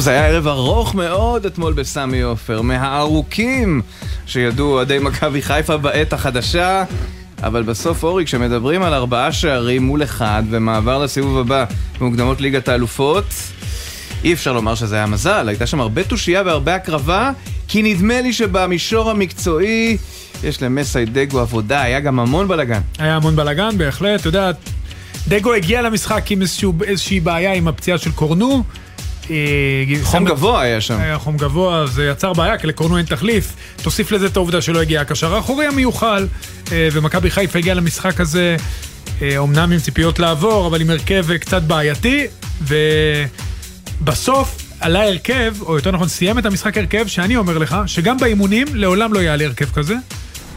[0.00, 3.82] טוב, זה היה ערב ארוך מאוד אתמול בסמי עופר, מהארוכים
[4.26, 6.84] שידעו אוהדי מכבי חיפה בעת החדשה.
[7.42, 11.64] אבל בסוף, אורי, כשמדברים על ארבעה שערים מול אחד ומעבר לסיבוב הבא
[11.98, 13.24] במוקדמות ליגת האלופות,
[14.24, 15.48] אי אפשר לומר שזה היה מזל.
[15.48, 17.30] הייתה שם הרבה תושייה והרבה הקרבה,
[17.68, 19.96] כי נדמה לי שבמישור המקצועי
[20.44, 22.80] יש למסי דגו עבודה, היה גם המון בלאגן.
[22.98, 24.20] היה המון בלאגן, בהחלט.
[24.20, 24.50] אתה יודע,
[25.28, 28.64] דגו הגיע למשחק עם איזשהו, איזושהי בעיה עם הפציעה של קורנו.
[29.30, 30.98] אה, חום גבוה היה שם.
[31.00, 33.52] היה חום גבוה, זה יצר בעיה, כי לקורנו אין תחליף.
[33.82, 36.26] תוסיף לזה את העובדה שלא הגיע הקשר האחורי המיוחל,
[36.72, 38.56] אה, ומכבי חיפה הגיעה למשחק הזה,
[39.22, 42.26] אה, אומנם עם ציפיות לעבור, אבל עם הרכב אה, קצת בעייתי,
[44.02, 48.66] ובסוף עלה הרכב, או יותר נכון סיים את המשחק הרכב, שאני אומר לך, שגם באימונים
[48.74, 49.94] לעולם לא יעלה הרכב כזה,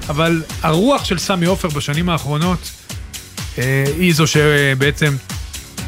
[0.10, 2.72] אבל הרוח של סמי עופר בשנים האחרונות,
[3.58, 5.16] אה, היא זו שבעצם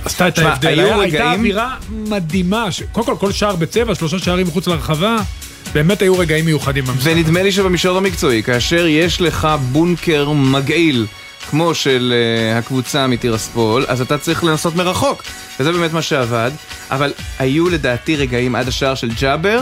[0.06, 0.80] עשתה את ההבדל.
[1.02, 5.17] הייתה אווירה מדהימה, ש- קודם כל כל שער בצבע, שלושה שערים מחוץ לרחבה,
[5.73, 7.11] באמת היו רגעים מיוחדים במשחק.
[7.11, 11.06] ונדמה לי שבמישור המקצועי, כאשר יש לך בונקר מגעיל,
[11.50, 15.23] כמו של uh, הקבוצה מטירספול, אז אתה צריך לנסות מרחוק.
[15.59, 16.52] וזה באמת מה שעבד.
[16.92, 19.59] אבל היו לדעתי רגעים עד השער של ג'אבר,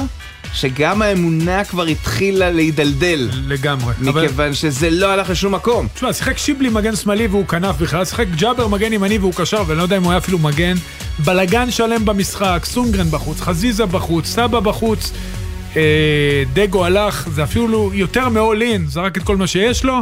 [0.54, 3.30] שגם האמונה כבר התחילה להידלדל.
[3.48, 3.94] לגמרי.
[4.10, 5.88] אבל- מכיוון שזה לא הלך לשום מקום.
[5.94, 9.78] תשמע, שיחק שיבלי מגן שמאלי והוא כנף בכלל, שיחק ג'אבר מגן ימני והוא קשר, ואני
[9.78, 10.74] לא יודע אם הוא היה אפילו מגן.
[11.20, 15.12] בלגן שלם במשחק, סונגרן בחוץ, חזיזה בחוץ, סבא בחוץ,
[15.76, 15.82] אה,
[16.54, 20.00] דגו הלך, זה אפילו יותר מ-all in, זרק את כל מה שיש לו.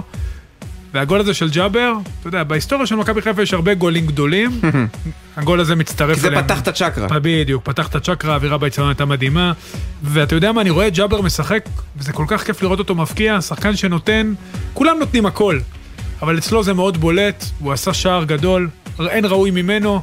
[0.94, 4.62] והגול הזה של ג'אבר, אתה יודע, בהיסטוריה של מכבי חיפה יש הרבה גולים גדולים,
[5.38, 6.44] הגול הזה מצטרף כי זה אליהם.
[6.44, 7.08] פתח את הצ'קרה.
[7.22, 9.54] בדיוק, פתח את הצ'קרה, האווירה באצטדיון הייתה מדהימה.
[10.04, 13.42] ואתה יודע מה, אני רואה את ג'אבר משחק, וזה כל כך כיף לראות אותו מבקיע,
[13.42, 14.34] שחקן שנותן,
[14.74, 15.60] כולם נותנים הכל.
[16.22, 18.70] אבל אצלו זה מאוד בולט, הוא עשה שער גדול,
[19.00, 20.02] אין ראוי ממנו,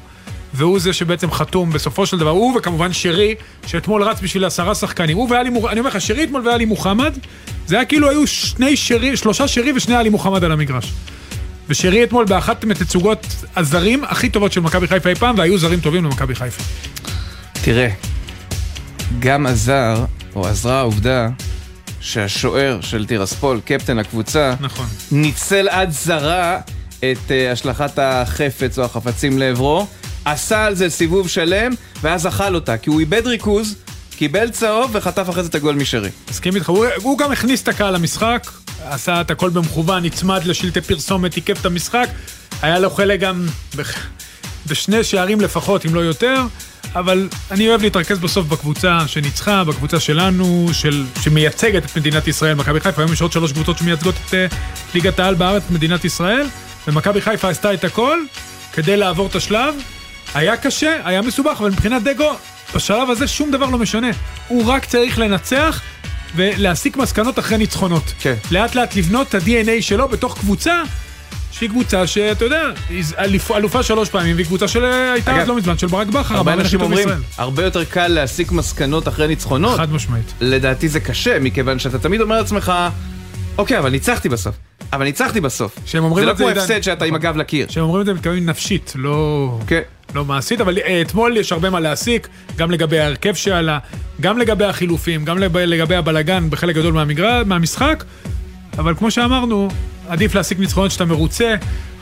[0.55, 2.31] והוא זה שבעצם חתום בסופו של דבר.
[2.31, 3.35] הוא וכמובן שרי,
[3.67, 5.17] שאתמול רץ בשביל עשרה שחקנים.
[5.17, 7.19] הוא ואלי מוחמד, אני אומר לך, שרי אתמול ואלי מוחמד,
[7.67, 10.93] זה היה כאילו היו שני שרי, שלושה שרי ושני עלי מוחמד על המגרש.
[11.69, 13.27] ושרי אתמול באחת מתצוגות
[13.57, 16.63] הזרים הכי טובות של מכבי חיפה אי פעם, והיו זרים טובים למכבי חיפה.
[17.53, 17.89] תראה,
[19.19, 20.05] גם עזר,
[20.35, 21.29] או עזרה העובדה,
[22.01, 24.87] שהשוער של טירספול, קפטן הקבוצה, נכון.
[25.13, 26.61] ניצל עד זרה
[26.99, 29.87] את uh, השלכת החפץ או החפצים לעברו,
[30.33, 31.73] עשה על זה סיבוב שלם,
[32.03, 33.75] ואז אכל אותה, כי הוא איבד ריכוז,
[34.17, 36.11] קיבל צהוב וחטף אחרי זה את הגול משרי.
[36.31, 38.51] מסכים איתך, הוא, גם הכניס את הקהל למשחק,
[38.85, 42.09] עשה את הכל במכוון, נצמד לשלטי פרסומת, תיקף את המשחק,
[42.63, 43.47] היה לו חלק גם
[44.67, 46.43] בשני שערים לפחות, אם לא יותר,
[46.95, 52.81] אבל אני אוהב להתרכז בסוף בקבוצה שניצחה, בקבוצה שלנו, של, שמייצגת את מדינת ישראל, מכבי
[52.81, 54.55] חיפה, היום יש עוד שלוש קבוצות שמייצגות את uh,
[54.95, 56.47] ליגת העל בארץ, מדינת ישראל,
[56.89, 58.19] ומכבי חיפה עשתה את הכל
[58.73, 59.75] כדי לעבור את השלב.
[60.35, 62.33] היה קשה, היה מסובך, אבל מבחינת דגו,
[62.75, 64.11] בשלב הזה שום דבר לא משנה.
[64.49, 65.81] הוא רק צריך לנצח
[66.37, 68.13] ולהסיק מסקנות אחרי ניצחונות.
[68.21, 68.35] כן.
[68.51, 70.83] לאט לאט לבנות את ה-DNA שלו בתוך קבוצה
[71.53, 75.57] שהיא קבוצה שאתה יודע, היא אלופ- אלופה שלוש פעמים, והיא קבוצה שהייתה אגב, עד לא
[75.57, 77.09] מזמן של ברק בכר, הרבה אנשים אומרים.
[77.39, 79.77] הרבה יותר קל להסיק מסקנות אחרי ניצחונות.
[79.77, 80.33] חד משמעית.
[80.41, 82.73] לדעתי זה קשה, מכיוון שאתה תמיד אומר לעצמך,
[83.59, 84.55] אוקיי, אבל ניצחתי בסוף.
[84.93, 85.79] אבל ניצחתי בסוף.
[85.87, 86.53] שהם אומרים זה לא את זה, כמו.
[86.63, 87.27] הפסד שאתה עם נכון.
[87.27, 87.67] הגב לקיר.
[87.67, 89.59] כשהם אומרים את זה, מתכוונים נפשית, לא...
[89.67, 89.81] כן.
[90.15, 93.79] לא מעשית, אבל אה, אתמול יש הרבה מה להסיק, גם לגבי ההרכב שעלה,
[94.21, 97.43] גם לגבי החילופים, גם לב- לגבי הבלגן בחלק גדול מהמגר...
[97.47, 98.05] מהמשחק,
[98.79, 99.69] אבל כמו שאמרנו,
[100.09, 101.55] עדיף להסיק ניצחונות שאתה מרוצה,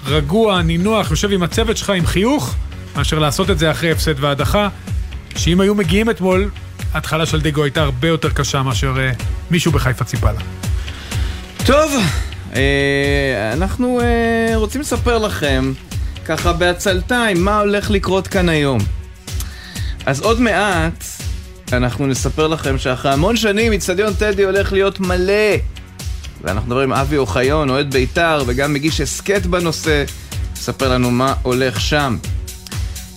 [0.06, 2.54] רגוע, נינוח, יושב עם הצוות שלך עם חיוך,
[2.96, 4.68] מאשר לעשות את זה אחרי הפסד והדחה,
[5.36, 6.50] שאם היו מגיעים אתמול,
[6.94, 9.12] ההתחלה של דגו הייתה הרבה יותר קשה מאשר אה,
[9.50, 10.40] מישהו בחיפה ציפה לה.
[11.66, 11.92] טוב,
[12.56, 15.72] אה, אנחנו אה, רוצים לספר לכם,
[16.24, 18.78] ככה בעצלתיים, מה הולך לקרות כאן היום.
[20.06, 21.04] אז עוד מעט
[21.72, 25.56] אנחנו נספר לכם שאחרי המון שנים אצטדיון טדי הולך להיות מלא.
[26.42, 30.04] ואנחנו מדברים עם אבי אוחיון, אוהד בית"ר, וגם מגיש הסכת בנושא,
[30.56, 32.16] ספר לנו מה הולך שם.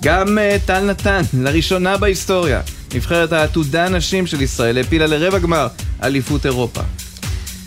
[0.03, 2.61] גם uh, טל נתן, לראשונה בהיסטוריה,
[2.95, 5.67] נבחרת העתודה הנשים של ישראל העפילה לרבע גמר
[6.03, 6.81] אליפות אירופה.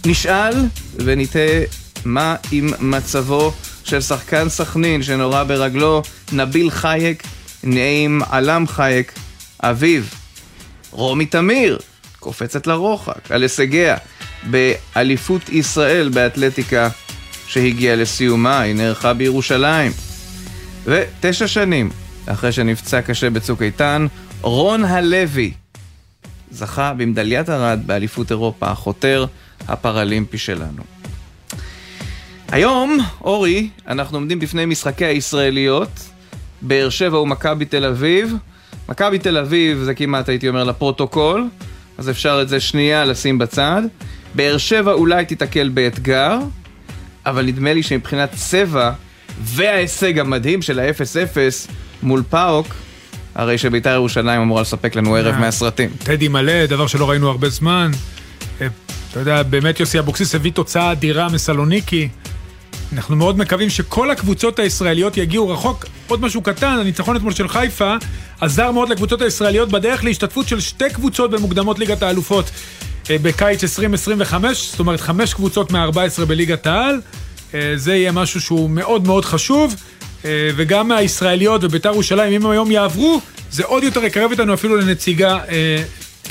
[0.07, 0.55] נשאל
[0.97, 1.63] ונתהה
[2.05, 3.53] מה עם מצבו
[3.85, 6.03] של שחקן סכנין שנורה ברגלו,
[6.33, 7.23] נביל חייק,
[7.65, 9.13] נעים עלם חייק,
[9.61, 10.03] אביו.
[10.91, 11.79] רומי תמיר,
[12.21, 13.97] קופצת לרוחק על הישגיה
[14.51, 16.89] באליפות ישראל באתלטיקה
[17.47, 19.93] שהגיעה לסיומה, היא נערכה בירושלים.
[20.85, 21.91] ותשע שנים
[22.27, 24.07] אחרי שנפצע קשה בצוק איתן,
[24.41, 25.53] רון הלוי
[26.51, 29.27] זכה במדליית ארד באליפות אירופה, החותר
[29.69, 30.83] הפראלימפי שלנו.
[32.53, 35.91] היום, אורי, אנחנו עומדים בפני משחקי הישראליות,
[36.63, 38.35] באר שבע ומכבי תל אביב.
[38.89, 41.49] מכבי תל אביב זה כמעט הייתי אומר לפרוטוקול,
[41.99, 43.83] אז אפשר את זה שנייה לשים בצד.
[44.35, 46.39] באר שבע אולי תיתקל באתגר,
[47.27, 48.93] אבל נדמה לי שמבחינת צבע
[49.43, 51.71] וההישג המדהים של ה-0-0
[52.03, 52.67] מול פאוק,
[53.35, 55.41] הרי שביתר ירושלים אמורה לספק לנו ערב אה.
[55.41, 55.91] מהסרטים.
[56.05, 57.91] טדי מלא, דבר שלא ראינו הרבה זמן.
[59.13, 62.09] אתה יודע, באמת יוסי אבוקסיס הביא תוצאה אדירה מסלוניקי.
[62.93, 65.87] אנחנו מאוד מקווים שכל הקבוצות הישראליות יגיעו רחוק.
[66.09, 67.95] עוד משהו קטן, הניצחון אתמול של חיפה
[68.41, 72.51] עזר מאוד לקבוצות הישראליות בדרך להשתתפות של שתי קבוצות במוקדמות ליגת האלופות
[73.11, 77.01] אה, בקיץ 2025, זאת אומרת חמש קבוצות מה-14 בליגת העל.
[77.55, 79.77] אה, זה יהיה משהו שהוא מאוד מאוד חשוב.
[80.25, 83.21] אה, וגם הישראליות וביתר ירושלים, אם הם היום יעברו,
[83.51, 85.39] זה עוד יותר יקרב אותנו אפילו לנציגה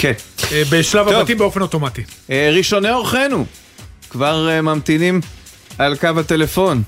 [0.01, 0.11] כן.
[0.51, 1.13] אה, בשלב טוב.
[1.15, 2.01] הבתים באופן אוטומטי.
[2.29, 3.45] אה, ראשוני אורחינו
[4.09, 5.21] כבר אה, ממתינים
[5.77, 6.81] על קו הטלפון,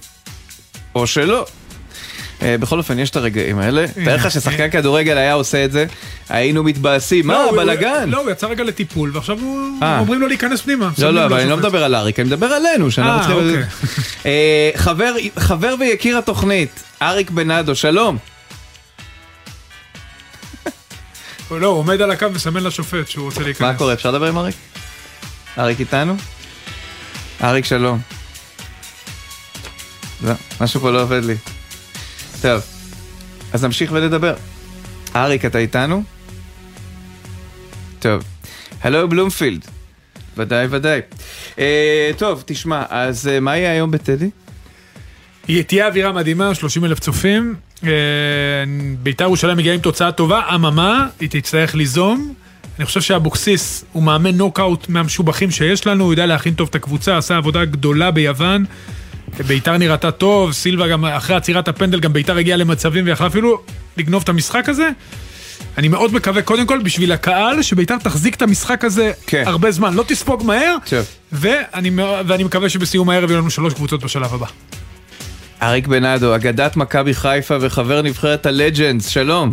[0.95, 1.45] או שלא.
[2.45, 3.85] בכל אופן, יש את הרגעים האלה.
[4.05, 5.85] תאר לך ששחקן כדורגל היה עושה את זה,
[6.29, 7.27] היינו מתבאסים.
[7.27, 8.09] מה, לא, הוא- בלאגן?
[8.09, 9.37] לא, הוא יצא רגע לטיפול, ועכשיו.
[9.99, 10.89] אומרים לו להיכנס פנימה.
[10.99, 11.65] לא, לא, אבל אני לא שופט.
[11.65, 13.61] מדבר על אריק, אני מדבר עלינו, שאנחנו צריכים...
[14.25, 15.31] אוקיי.
[15.37, 18.17] חבר ויקיר התוכנית, אריק בנאדו, שלום.
[21.51, 23.61] לא, הוא עומד על הקו ומסמן לשופט שהוא רוצה להיכנס.
[23.61, 24.55] מה קורה, אפשר לדבר עם אריק?
[25.57, 26.15] אריק איתנו?
[27.43, 27.99] אריק, שלום.
[30.23, 31.35] לא, משהו פה לא עובד לי.
[32.41, 32.61] טוב,
[33.53, 34.33] אז נמשיך ונדבר.
[35.15, 36.03] אריק, אתה איתנו?
[37.99, 38.23] טוב.
[38.81, 39.65] הלו בלומפילד.
[40.37, 40.99] ודאי, ודאי.
[41.59, 44.29] אה, טוב, תשמע, אז אה, מה יהיה היום בטדי?
[45.67, 47.55] תהיה אווירה מדהימה, 30 אלף צופים.
[48.99, 52.33] ביתר ירושלים מגיעה עם תוצאה טובה, אממה, היא תצטרך ליזום.
[52.77, 57.17] אני חושב שאבוקסיס הוא מאמן נוקאוט מהמשובחים שיש לנו, הוא יודע להכין טוב את הקבוצה,
[57.17, 58.65] עשה עבודה גדולה ביוון.
[59.47, 63.61] ביתר נראתה טוב, סילבה גם אחרי עצירת הפנדל, גם ביתר הגיעה למצבים ויכלה אפילו
[63.97, 64.89] לגנוב את המשחק הזה.
[65.77, 69.43] אני מאוד מקווה, קודם כל, בשביל הקהל, שביתר תחזיק את המשחק הזה כן.
[69.45, 71.05] הרבה זמן, לא תספוג מהר, טוב.
[71.31, 71.91] ואני,
[72.27, 74.47] ואני מקווה שבסיום הערב יהיו לנו שלוש קבוצות בשלב הבא.
[75.61, 79.51] אריק בנאדו, אגדת מכבי חיפה וחבר נבחרת הלג'נדס, שלום.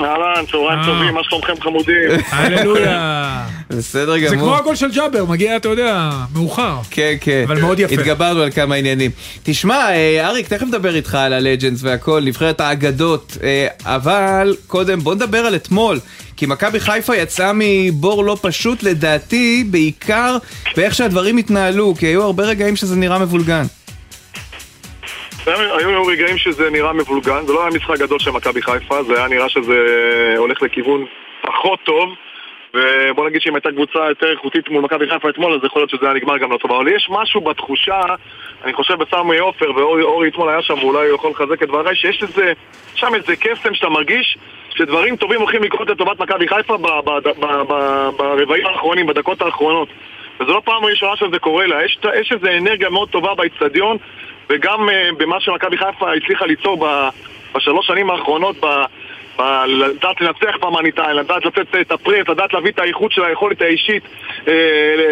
[0.00, 0.84] אהלן, צהריים אה.
[0.84, 2.10] טובים, מה שלומכם חמודים?
[2.30, 3.44] הללויה.
[3.70, 4.30] בסדר גמור.
[4.30, 6.76] זה כמו הגול של ג'אבר, מגיע, אתה יודע, מאוחר.
[6.90, 7.44] כן, כן.
[7.46, 7.94] אבל מאוד יפה.
[7.94, 9.10] התגברנו על כמה עניינים.
[9.42, 15.14] תשמע, אה, אריק, תכף נדבר איתך על הלג'נדס והכל, נבחרת האגדות, אה, אבל קודם בוא
[15.14, 16.00] נדבר על אתמול,
[16.36, 20.36] כי מכבי חיפה יצאה מבור לא פשוט, לדעתי, בעיקר
[20.76, 23.64] באיך שהדברים התנהלו, כי היו הרבה רגעים שזה נראה מבולגן.
[25.46, 29.28] היו רגעים שזה נראה מבולגן, זה לא היה משחק גדול של מכבי חיפה, זה היה
[29.28, 29.74] נראה שזה
[30.36, 31.04] הולך לכיוון
[31.40, 32.14] פחות טוב
[32.74, 36.06] ובוא נגיד שאם הייתה קבוצה יותר איכותית מול מכבי חיפה אתמול, אז יכול להיות שזה
[36.06, 36.72] היה נגמר גם לא טוב.
[36.72, 38.00] אבל יש משהו בתחושה,
[38.64, 42.22] אני חושב בסמי עופר, ואורי אתמול היה שם, ואולי הוא יכול לחזק את דבריי, שיש
[42.22, 42.52] איזה,
[42.94, 44.38] שם איזה קסם שאתה מרגיש
[44.70, 46.76] שדברים טובים הולכים לקרות לטובת מכבי חיפה
[48.16, 49.88] ברבעים האחרונים, בדקות האחרונות.
[50.40, 51.84] וזו לא פעם ראשונה שזה קורה לה.
[51.84, 53.96] יש, יש איזו אנרגיה מאוד טובה באיצטדיון,
[54.50, 57.08] וגם uh, במה שמכבי חיפה הצליחה ליצור ב,
[57.54, 58.66] בשלוש שנים האחרונות, ב,
[59.38, 64.02] ב, לדעת לנצח במאניטיים, לדעת לתת את הפרט, לדעת להביא את האיכות של היכולת האישית,
[64.44, 64.48] uh,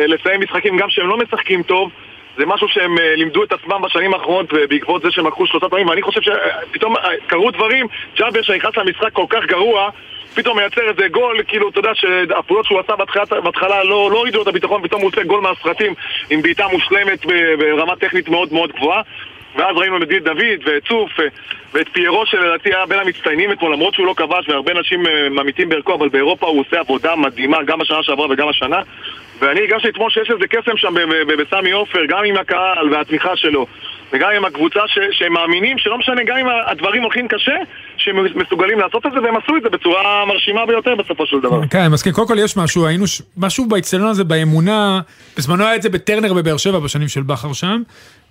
[0.06, 1.90] לסיים משחקים גם שהם לא משחקים טוב.
[2.36, 5.88] זה משהו שהם uh, לימדו את עצמם בשנים האחרונות בעקבות זה שהם לקחו שלושה פעמים
[5.88, 6.94] ואני חושב שפתאום
[7.26, 9.90] קרו דברים, ג'אבר שנכנס למשחק כל כך גרוע
[10.34, 14.36] פתאום מייצר איזה גול, כאילו, אתה יודע שהפעולות שהוא עשה בהתחלה, בהתחלה לא, לא הורידו
[14.36, 15.94] לו את הביטחון, פתאום הוא עושה גול מהסרטים
[16.30, 17.26] עם בעיטה מושלמת
[17.58, 19.02] ברמה טכנית מאוד מאוד גבוהה.
[19.56, 21.10] ואז ראינו את דוד דוד ואת צוף
[21.72, 25.94] ואת פיירו שלדעתי היה בין המצטיינים אתמול למרות שהוא לא כבש והרבה אנשים ממיתים בערכו
[25.94, 28.80] אבל באירופה הוא עושה עבודה מדהימה גם בשנה שעברה וגם השנה
[29.40, 30.94] ואני הרגשתי אתמול שיש איזה קסם שם
[31.38, 33.66] בסמי עופר גם עם הקהל והתמיכה שלו
[34.12, 37.56] וגם עם הקבוצה ש, שהם מאמינים שלא משנה גם אם הדברים הולכים קשה
[37.96, 41.66] שהם מסוגלים לעשות את זה והם עשו את זה בצורה מרשימה ביותר בסופו של דבר.
[41.70, 43.04] כן, אני מסכים, קודם כל יש משהו, היינו.
[43.36, 45.00] משהו באצטדיון הזה באמונה,
[45.36, 47.82] בזמנו היה את זה בטרנר בבאר שבע בשנים של בכר שם,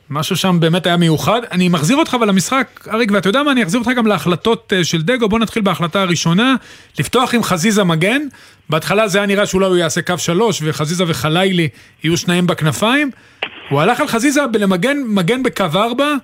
[0.10, 1.42] משהו שם באמת היה מיוחד.
[1.52, 4.84] אני מחזיר אותך אבל למשחק, אריק, ואתה יודע מה, אני אחזיר אותך גם להחלטות אה,
[4.84, 6.56] של דגו, בוא נתחיל בהחלטה הראשונה,
[7.00, 8.22] לפתוח עם חזיזה מגן,
[8.70, 11.70] בהתחלה זה היה נראה שאולי הוא יעשה קו שלוש, וחזיזה וחלילי
[12.04, 13.12] יהיו שניהם בכנפיים,
[13.70, 16.16] הוא הלך על חזיזה למגן מגן בקו ארבע,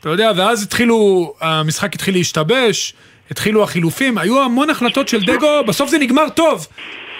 [0.00, 2.94] אתה יודע, ואז התחילו, המשחק התחיל להשתבש,
[3.30, 6.66] התחילו החילופים, היו המון החלטות של דגו, בסוף זה נגמר טוב.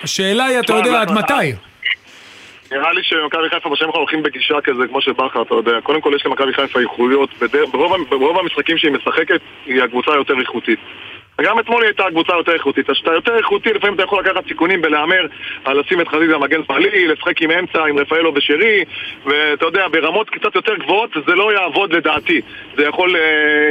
[0.03, 1.68] השאלה היא, אתה יודע, עד מתי?
[2.73, 5.81] נראה לי שמכבי חיפה בשנים האחרונות הולכים בגישה כזה, כמו שבכר, אתה יודע.
[5.83, 7.31] קודם כל יש למכבי חיפה איכויות,
[7.73, 10.79] ברוב, ברוב המשחקים שהיא משחקת, היא הקבוצה היותר איכותית.
[11.41, 12.91] וגם אתמול היא הייתה הקבוצה היותר איכותית.
[12.91, 15.27] אז כשאתה יותר איכותי, לפעמים אתה יכול לקחת סיכונים בלהמר
[15.65, 18.85] על לשים את חזיזה מגן שמאלי, לשחק עם אמצע, עם רפאלו ושרי,
[19.27, 22.41] ואתה יודע, ברמות קצת יותר גבוהות זה לא יעבוד לדעתי.
[22.77, 23.17] זה יכול,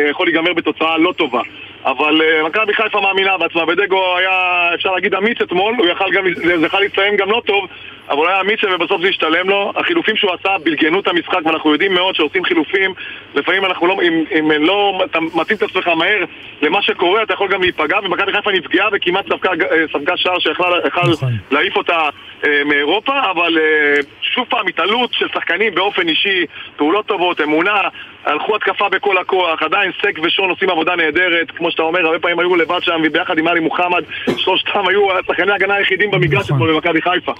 [0.09, 1.41] יכול להיגמר בתוצאה לא טובה.
[1.85, 6.23] אבל uh, מכבי חיפה מאמינה בעצמה, ודגו היה, אפשר להגיד, אמיץ אתמול, הוא יכל גם,
[6.59, 7.67] זה יכול להסתיים גם לא טוב,
[8.09, 9.73] אבל הוא היה אמיץ ובסוף זה השתלם לו.
[9.75, 12.93] החילופים שהוא עשה בלגנו את המשחק, ואנחנו יודעים מאוד שעושים חילופים,
[13.35, 16.23] לפעמים אנחנו לא, אם, אם לא, אתה מתאים את עצמך מהר
[16.61, 20.67] למה שקורה, אתה יכול גם להיפגע, ומכבי חיפה נפגעה וכמעט ספגה, אה, שער שיכלה
[21.11, 21.33] נכון.
[21.51, 22.09] להעיף אותה
[22.45, 26.45] אה, מאירופה, אבל אה, שוב פעם, התעלות של שחקנים באופן אישי,
[26.75, 27.81] פעולות טובות, אמונה,
[28.27, 32.39] הלכו התקפה בכל הכוח, עדיין סק ושון עושים עבודה נהדרת, כמו שאתה אומר, הרבה פעמים
[32.39, 34.03] היו לבד שם, וביחד עם עלי מוחמד,
[34.37, 36.55] שלושתם היו שחקני ההגנה היחידים במגרש נכון.
[36.55, 37.33] אתמול במכבי חיפה.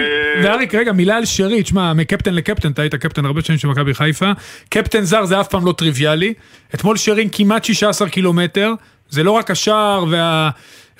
[0.00, 3.68] אה, ואריק, רגע, מילה על שרי, תשמע, מקפטן לקפטן, אתה היית קפטן הרבה שנים של
[3.68, 4.30] מכבי חיפה,
[4.68, 6.34] קפטן זר זה אף פעם לא טריוויאלי,
[6.74, 8.72] אתמול שרין כמעט 16 קילומטר,
[9.08, 10.04] זה לא רק השער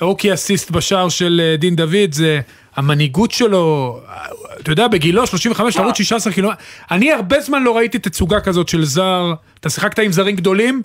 [0.01, 2.41] וה hockey assist בשער של אה, דין דוד, זה
[2.77, 3.97] המנהיגות שלו,
[4.61, 6.59] אתה יודע, בגילו 35, לרוץ 16 קילומטר,
[6.91, 10.83] אני הרבה זמן לא ראיתי תצוגה כזאת של זר, אתה שיחקת עם זרים גדולים?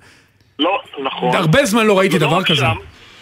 [0.60, 1.36] לא, נכון.
[1.36, 2.66] הרבה זמן לא ראיתי לא דבר כזה.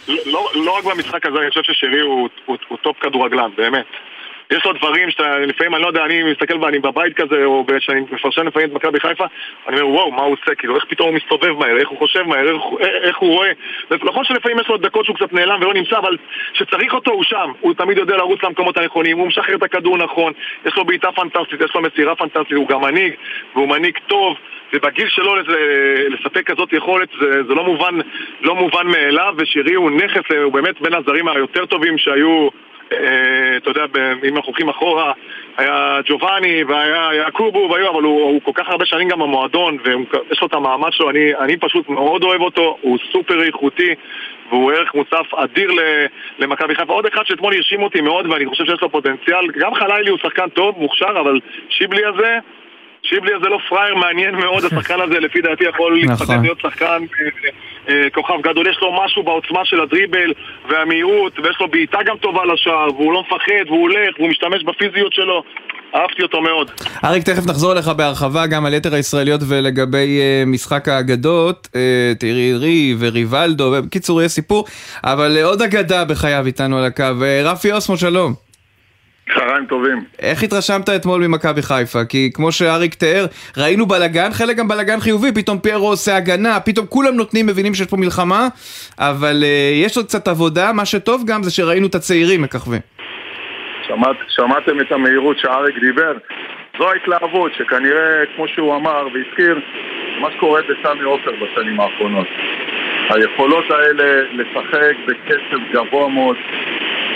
[0.08, 3.86] לא, לא רק במשחק הזה, אני חושב ששרי הוא, הוא top כדורגלן, באמת.
[4.56, 8.00] יש לו דברים שאתה, לפעמים, אני לא יודע, אני מסתכל ואני בבית כזה, או כשאני
[8.10, 9.24] מפרשן לפעמים את מכבי חיפה,
[9.68, 10.54] אני אומר, וואו, מה הוא עושה?
[10.54, 12.62] כאילו, איך פתאום הוא מסתובב מהר, איך הוא חושב מהר, איך,
[13.02, 13.52] איך הוא רואה.
[13.90, 16.16] נכון שלפעמים יש לו דקות שהוא קצת נעלם ולא נמצא, אבל
[16.52, 17.50] כשצריך אותו הוא שם.
[17.60, 20.32] הוא תמיד יודע לרוץ למקומות הנכונים, הוא משחרר את הכדור נכון,
[20.66, 23.14] יש לו בעיטה פנטסטית, יש לו מסירה פנטסטית, הוא גם מנהיג,
[23.54, 24.36] והוא מנהיג טוב.
[24.72, 25.36] ובגיל שלו
[26.08, 27.98] לספק כזאת יכולת זה, זה לא, מובן,
[28.40, 32.48] לא מובן מאליו, ושירי הוא נכס, הוא באמת בין הזרים היותר טובים שהיו אה,
[33.56, 33.84] אתה יודע,
[34.28, 35.12] אם אנחנו הולכים אחורה,
[35.58, 40.40] היה ג'ובאני והיה יעקובו והיו, אבל הוא, הוא כל כך הרבה שנים גם במועדון ויש
[40.40, 43.94] לו את המעמד שלו, אני, אני פשוט מאוד אוהב אותו, הוא סופר איכותי
[44.48, 45.70] והוא ערך מוסף אדיר
[46.38, 46.92] למכבי חיפה.
[46.92, 50.48] עוד אחד שאתמול הרשים אותי מאוד ואני חושב שיש לו פוטנציאל, גם חלילי הוא שחקן
[50.48, 52.38] טוב, מוכשר, אבל שיבלי הזה
[53.02, 56.10] שיבלי הזה לא פראייר, מעניין מאוד, השחקן הזה לפי דעתי יכול נכון.
[56.10, 57.48] להתפתח להיות שחקן אה,
[57.88, 60.32] אה, כוכב גדול, יש לו משהו בעוצמה של הדריבל
[60.68, 65.12] והמהירות, ויש לו בעיטה גם טובה לשער, והוא לא מפחד, והוא הולך, והוא משתמש בפיזיות
[65.12, 65.42] שלו.
[65.94, 66.70] אהבתי אותו מאוד.
[67.04, 72.54] אריק, תכף נחזור אליך בהרחבה גם על יתר הישראליות ולגבי uh, משחק האגדות, uh, תראי
[72.54, 74.64] רי וריבלדו, בקיצור יהיה סיפור,
[75.04, 78.51] אבל uh, עוד אגדה בחייו איתנו על הקו, uh, רפי אוסמו, שלום.
[79.30, 80.04] צהריים טובים.
[80.18, 82.04] איך התרשמת אתמול ממכבי חיפה?
[82.04, 83.26] כי כמו שאריק תיאר,
[83.56, 87.86] ראינו בלאגן, חלק גם בלאגן חיובי, פתאום פיירו עושה הגנה, פתאום כולם נותנים, מבינים שיש
[87.86, 88.48] פה מלחמה,
[88.98, 92.80] אבל uh, יש עוד קצת עבודה, מה שטוב גם זה שראינו את הצעירים מככבים.
[93.86, 96.12] שמעת, שמעתם את המהירות שאריק דיבר?
[96.78, 99.60] זו ההתלהבות שכנראה, כמו שהוא אמר והזכיר,
[100.20, 102.26] מה שקורה בסמי עופר בשנים האחרונות.
[103.10, 106.36] היכולות האלה לשחק בקצב גבוה מאוד,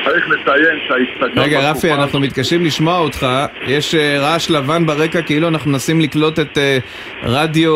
[0.06, 1.44] צריך לציין שהאיצטדיון...
[1.44, 3.26] רגע, רפי, אנחנו מתקשים לשמוע אותך.
[3.66, 6.78] יש אה, רעש לבן ברקע, כאילו אנחנו מנסים לקלוט את אה,
[7.22, 7.72] רדיו...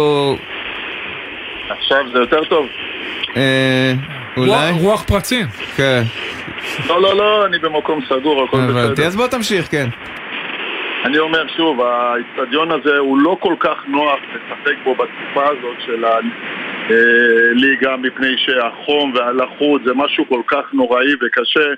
[1.68, 2.66] עכשיו זה יותר טוב?
[3.36, 3.92] אה,
[4.36, 4.70] אולי?
[4.80, 5.46] רוח פרצים.
[5.76, 6.02] כן.
[6.88, 9.06] לא, לא, לא, אני במקום סגור, הכל בסדר.
[9.06, 9.88] אז בוא תמשיך, כן.
[11.04, 16.04] אני אומר שוב, האיצטדיון הזה הוא לא כל כך נוח לשחק בו בתקופה הזאת של
[16.04, 21.74] הליגה, מפני שהחום והלחות זה משהו כל כך נוראי וקשה.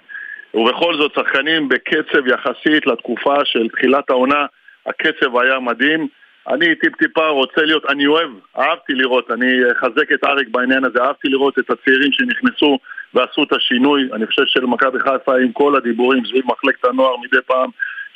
[0.55, 4.47] ובכל זאת שחקנים בקצב יחסית לתקופה של תחילת העונה,
[4.87, 6.09] הקצב היה מדהים.
[6.49, 11.29] אני טיפ-טיפה רוצה להיות, אני אוהב, אהבתי לראות, אני אחזק את אריק בעניין הזה, אהבתי
[11.29, 12.79] לראות את הצעירים שנכנסו
[13.15, 14.09] ועשו את השינוי.
[14.13, 17.71] אני חושב שלמכבי חיפה עם כל הדיבורים סביב מחלקת הנוער מדי פעם,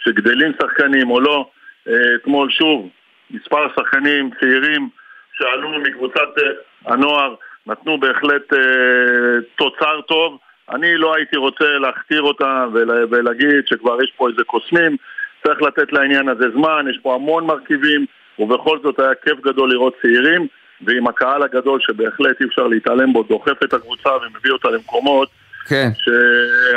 [0.05, 1.49] שגדלים שחקנים או לא,
[1.88, 2.88] אה, אתמול שוב,
[3.31, 4.88] מספר שחקנים צעירים
[5.38, 7.35] שעלו מקבוצת אה, הנוער,
[7.66, 8.59] נתנו בהחלט אה,
[9.57, 10.38] תוצר טוב.
[10.70, 12.64] אני לא הייתי רוצה להכתיר אותה
[13.11, 14.96] ולהגיד שכבר יש פה איזה קוסמים,
[15.46, 18.06] צריך לתת לעניין הזה זמן, יש פה המון מרכיבים,
[18.38, 20.46] ובכל זאת היה כיף גדול לראות צעירים,
[20.87, 25.28] ועם הקהל הגדול שבהחלט אי אפשר להתעלם בו, דוחף את הקבוצה ומביא אותה למקומות
[25.68, 25.88] כן.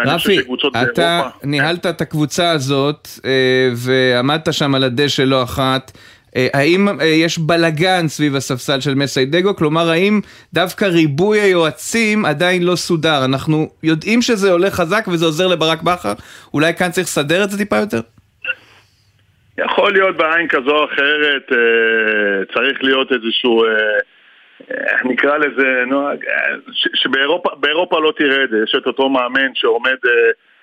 [0.06, 0.40] רפי,
[0.84, 5.92] אתה ניהלת את הקבוצה הזאת אה, ועמדת שם על הדשא לא אחת.
[6.36, 9.56] אה, האם אה, יש בלגן סביב הספסל של מסיידגו?
[9.56, 10.20] כלומר, האם
[10.54, 13.26] דווקא ריבוי היועצים עדיין לא סודר?
[13.26, 16.14] אנחנו יודעים שזה עולה חזק וזה עוזר לברק בכר?
[16.54, 18.00] אולי כאן צריך לסדר את זה טיפה יותר?
[19.58, 23.64] יכול להיות בעין כזו או אחרת, אה, צריך להיות איזשהו,
[25.06, 26.20] נקרא לזה, נוהג,
[26.94, 28.14] שבאירופה לא
[28.52, 29.98] זה, יש את אותו מאמן שעומד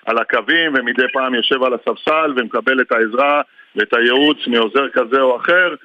[0.05, 3.41] על הקווים ומדי פעם יושב על הספסל ומקבל את העזרה
[3.77, 5.75] ואת הייעוץ מעוזר כזה או אחר.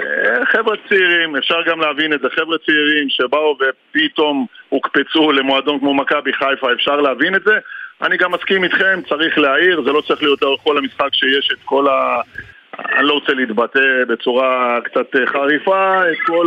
[0.00, 5.94] אה, חבר'ה צעירים, אפשר גם להבין את זה, חבר'ה צעירים שבאו ופתאום הוקפצו למועדון כמו
[5.94, 7.58] מכבי חיפה, אפשר להבין את זה.
[8.02, 11.58] אני גם מסכים איתכם, צריך להעיר, זה לא צריך להיות לאורך כל המשחק שיש את
[11.64, 12.20] כל ה...
[12.96, 16.46] אני לא רוצה להתבטא בצורה קצת חריפה, את כל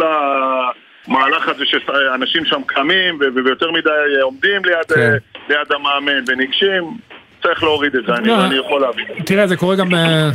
[1.07, 3.89] המהלך הזה שאנשים שם קמים ויותר מדי
[4.21, 5.01] עומדים ליד, כן.
[5.01, 5.17] אה,
[5.49, 6.97] ליד המאמן וניגשים,
[7.43, 8.45] צריך להוריד את זה, אני, לא.
[8.45, 9.05] אני יכול להבין.
[9.25, 10.29] תראה, זה קורה גם אה,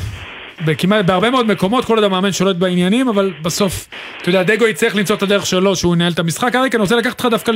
[0.64, 3.88] בכמעט, בהרבה מאוד מקומות, כל עוד המאמן שולט בעניינים, אבל בסוף,
[4.23, 6.55] אתה יודע, דגו יצטרך למצוא את הדרך שלו, שהוא ינהל את המשחק.
[6.55, 7.50] אריק, אני רוצה לקחת אותך דווקא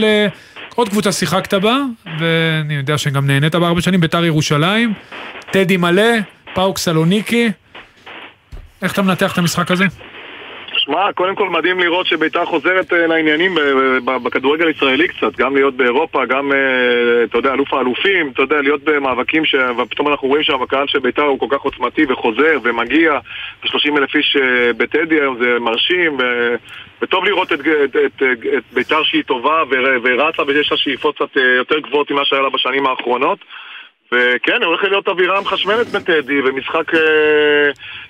[0.74, 1.76] לעוד קבוצה שיחקת בה,
[2.18, 4.92] ואני יודע שגם נהנית בה הרבה שנים, בית"ר ירושלים,
[5.50, 6.12] טדי מלא,
[6.54, 7.50] פאוק סלוניקי.
[8.82, 9.84] איך אתה מנתח את המשחק הזה?
[10.84, 13.54] שמע, קודם כל מדהים לראות שביתר חוזרת אה, לעניינים
[14.04, 18.84] בכדורגל הישראלי קצת, גם להיות באירופה, גם, אה, אתה יודע, אלוף האלופים, אתה יודע, להיות
[18.84, 19.54] במאבקים ש...
[19.78, 23.12] ופתאום אנחנו רואים שהקהל של ביתר הוא כל כך עוצמתי וחוזר ומגיע,
[23.62, 26.54] ו-30 אלף איש אה, בטדי היום זה מרשים, ו...
[27.02, 28.22] וטוב לראות את, את, את,
[28.58, 32.50] את ביתר שהיא טובה ור- ורצה ויש לה שאיפות קצת יותר גבוהות ממה שהיה לה
[32.50, 33.38] בשנים האחרונות.
[34.14, 37.00] וכן, הולכת להיות אווירה מחשמלת בטדי, ומשחק אה,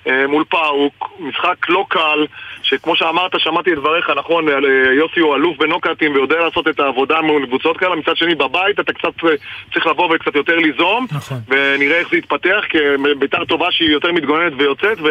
[0.07, 2.25] אה, מול פאוק, משחק לא קל,
[2.63, 4.53] שכמו שאמרת, שמעתי את דבריך, נכון, אה,
[4.93, 8.93] יוסי הוא אלוף בנוקאטים ויודע לעשות את העבודה מול קבוצות כאלה, מצד שני בבית אתה
[8.93, 9.29] קצת אה,
[9.73, 11.37] צריך לבוא וקצת יותר ליזום, נכון.
[11.47, 12.77] ונראה איך זה יתפתח, כי
[13.19, 15.07] ביתר טובה שהיא יותר מתגוננת ויוצאת, ו,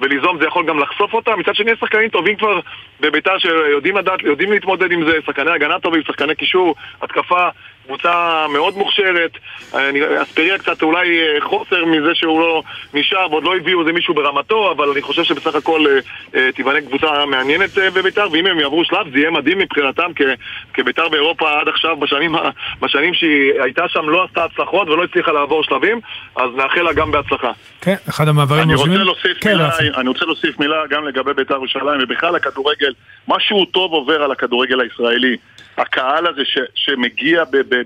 [0.00, 2.60] וליזום זה יכול גם לחשוף אותה, מצד שני יש שחקנים טובים כבר
[3.00, 7.48] בביתר שיודעים לדעת, יודעים להתמודד עם זה, שחקני הגנה טובים, שחקני קישור, התקפה,
[7.88, 9.30] קבוצה מאוד מוכשרת,
[9.74, 12.62] אה, אספריה קצת אולי אה, חוסר מזה שהוא לא
[12.94, 15.84] נשאר ועוד לא הביאו איזה מישהו ברמתו, אבל אני חושב שבסך הכל
[16.34, 20.24] אה, תיבנה קבוצה מעניינת בביתר, ואם הם יעברו שלב זה יהיה מדהים מבחינתם, כי,
[20.74, 22.34] כי ביתר באירופה עד עכשיו, בשנים,
[22.80, 26.00] בשנים שהיא הייתה שם לא עשתה הצלחות ולא הצליחה לעבור שלבים,
[26.36, 27.50] אז נאחל לה גם בהצלחה.
[27.80, 28.90] כן, אחד המעברים אני רוצה.
[28.90, 29.70] להוסיף כן, מילה.
[29.96, 32.87] אני רוצה להוסיף מילה גם לגבי בית"ר ירושלים ובכלל הכדורגל,
[33.28, 35.36] משהו טוב עובר על הכדורגל הישראלי.
[35.78, 37.82] הקהל הזה ש, שמגיע ב- ב-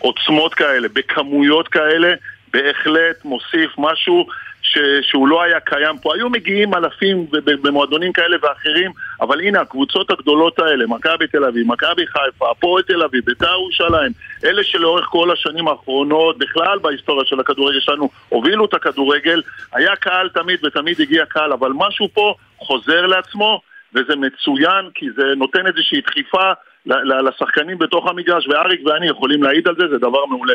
[0.00, 2.14] בעוצמות כאלה, בכמויות כאלה,
[2.52, 4.26] בהחלט מוסיף משהו
[4.62, 6.14] ש, שהוא לא היה קיים פה.
[6.14, 11.44] היו מגיעים אלפים ב- ב- במועדונים כאלה ואחרים, אבל הנה הקבוצות הגדולות האלה, מכבי תל
[11.44, 14.12] אביב, מכבי חיפה, הפועל תל אביב, בית"ר ירושלים,
[14.44, 19.42] אלה שלאורך כל השנים האחרונות, בכלל בהיסטוריה של הכדורגל שלנו, הובילו את הכדורגל,
[19.72, 23.60] היה קהל תמיד ותמיד הגיע קהל, אבל משהו פה חוזר לעצמו,
[23.94, 26.52] וזה מצוין, כי זה נותן איזושהי דחיפה
[26.86, 30.54] ל- ל- לשחקנים בתוך המגרש, ואריק ואני יכולים להעיד על זה, זה דבר מעולה.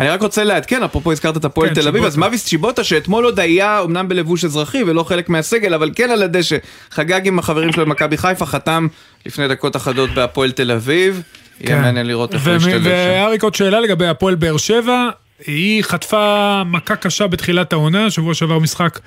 [0.00, 2.04] אני רק רוצה לעדכן, אפרופו הזכרת את הפועל כן, תל אביב.
[2.04, 6.22] אז מאביס צ'יבוטה שאתמול עוד היה אמנם בלבוש אזרחי ולא חלק מהסגל, אבל כן על
[6.22, 6.56] הדשא,
[6.90, 8.86] חגג עם החברים שלו במכבי חיפה, חתם
[9.26, 11.22] לפני דקות אחדות בהפועל תל אביב.
[11.60, 11.82] יהיה כן.
[11.82, 12.90] מעניין לראות איך הוא ישתלב שם.
[12.90, 15.08] ואריק עוד שאלה לגבי הפועל באר שבע,
[15.46, 18.98] היא חטפה מכה קשה בתחילת העונה, שבוע שעבר משחק,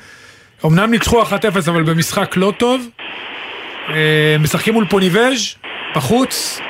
[0.66, 1.26] אמנם ניצחו 1-0
[1.68, 2.90] אבל במשחק לא טוב,
[4.40, 5.56] משחקים מול פוניבז'
[5.96, 6.62] בחוץ,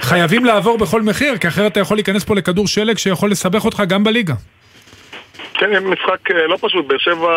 [0.00, 3.82] חייבים לעבור בכל מחיר, כי אחרת אתה יכול להיכנס פה לכדור שלג שיכול לסבך אותך
[3.88, 4.34] גם בליגה.
[5.54, 7.30] כן, משחק אה, לא פשוט, באר שבע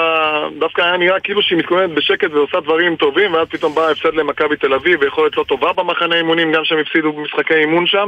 [0.59, 4.55] דווקא היה נראה כאילו שהיא מתכוננת בשקט ועושה דברים טובים ואז פתאום בא הפסד למכבי
[4.55, 8.07] תל אביב ויכולת לא טובה במחנה אימונים גם שהם הפסידו במשחקי אימון שם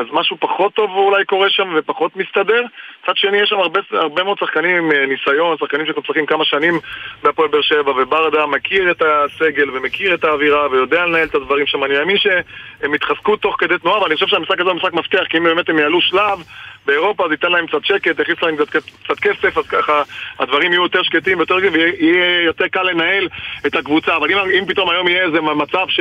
[0.00, 2.62] אז משהו פחות טוב אולי קורה שם ופחות מסתדר.
[3.04, 6.44] מצד שני יש שם הרבה, הרבה מאוד שחקנים עם אה, ניסיון, שחקנים שכבר משחקים כמה
[6.44, 6.74] שנים
[7.22, 11.84] בהפועל באר שבע וברדה מכיר את הסגל ומכיר את האווירה ויודע לנהל את הדברים שם.
[11.84, 15.24] אני מאמין שהם יתחזקו תוך כדי תנועה אבל אני חושב שהמשחק הזה הוא משחק מבטיח
[15.26, 16.38] כי אם באמת הם יעלו שלב
[16.90, 20.02] באירופה זה ייתן להם קצת שקט, יכניס להם קצת, קצת כסף, אז ככה
[20.38, 23.28] הדברים יהיו יותר שקטים ויותר רגעים, ויהיה יותר קל לנהל
[23.66, 24.16] את הקבוצה.
[24.16, 26.00] אבל אם, אם פתאום היום יהיה איזה מצב ש,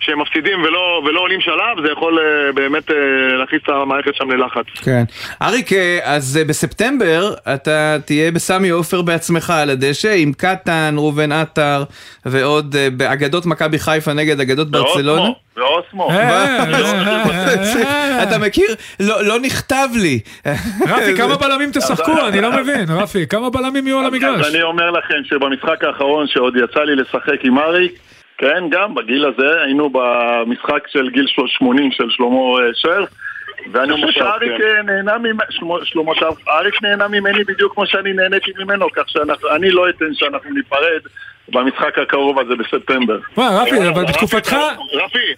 [0.00, 2.96] שהם מפסידים ולא, ולא עולים שלב, זה יכול אה, באמת אה,
[3.38, 4.66] להכניס את המערכת שם ללחץ.
[4.84, 5.04] כן.
[5.42, 11.84] אריק, אה, אז בספטמבר אתה תהיה בסמי עופר בעצמך על הדשא עם קטן, ראובן עטר
[12.26, 15.45] ועוד באגדות מכבי חיפה נגד אגדות ברצלונה.
[15.56, 16.08] ואוסמו,
[18.22, 18.66] אתה מכיר?
[19.00, 20.20] לא לא נכתב לי.
[20.88, 22.12] רפי, כמה בלמים תשחקו?
[22.28, 24.46] אני לא מבין, רפי, כמה בלמים יהיו על המגרש?
[24.46, 27.92] אז אני אומר לכם שבמשחק האחרון שעוד יצא לי לשחק עם אריק,
[28.38, 33.04] כן, גם בגיל הזה, היינו במשחק של גיל 80 של שלמה אה, שר,
[33.72, 35.44] ואני חושב שאריק אה, נהנה ממני,
[35.84, 40.50] שלמה שר, אריק נהנה ממני בדיוק כמו שאני נהניתי ממנו, כך שאני לא אתן שאנחנו
[40.50, 41.00] ניפרד
[41.48, 43.18] במשחק הקרוב הזה בספטמבר.
[43.36, 44.56] וואי, רפי, אבל בתקופתך...
[44.92, 45.34] רפי,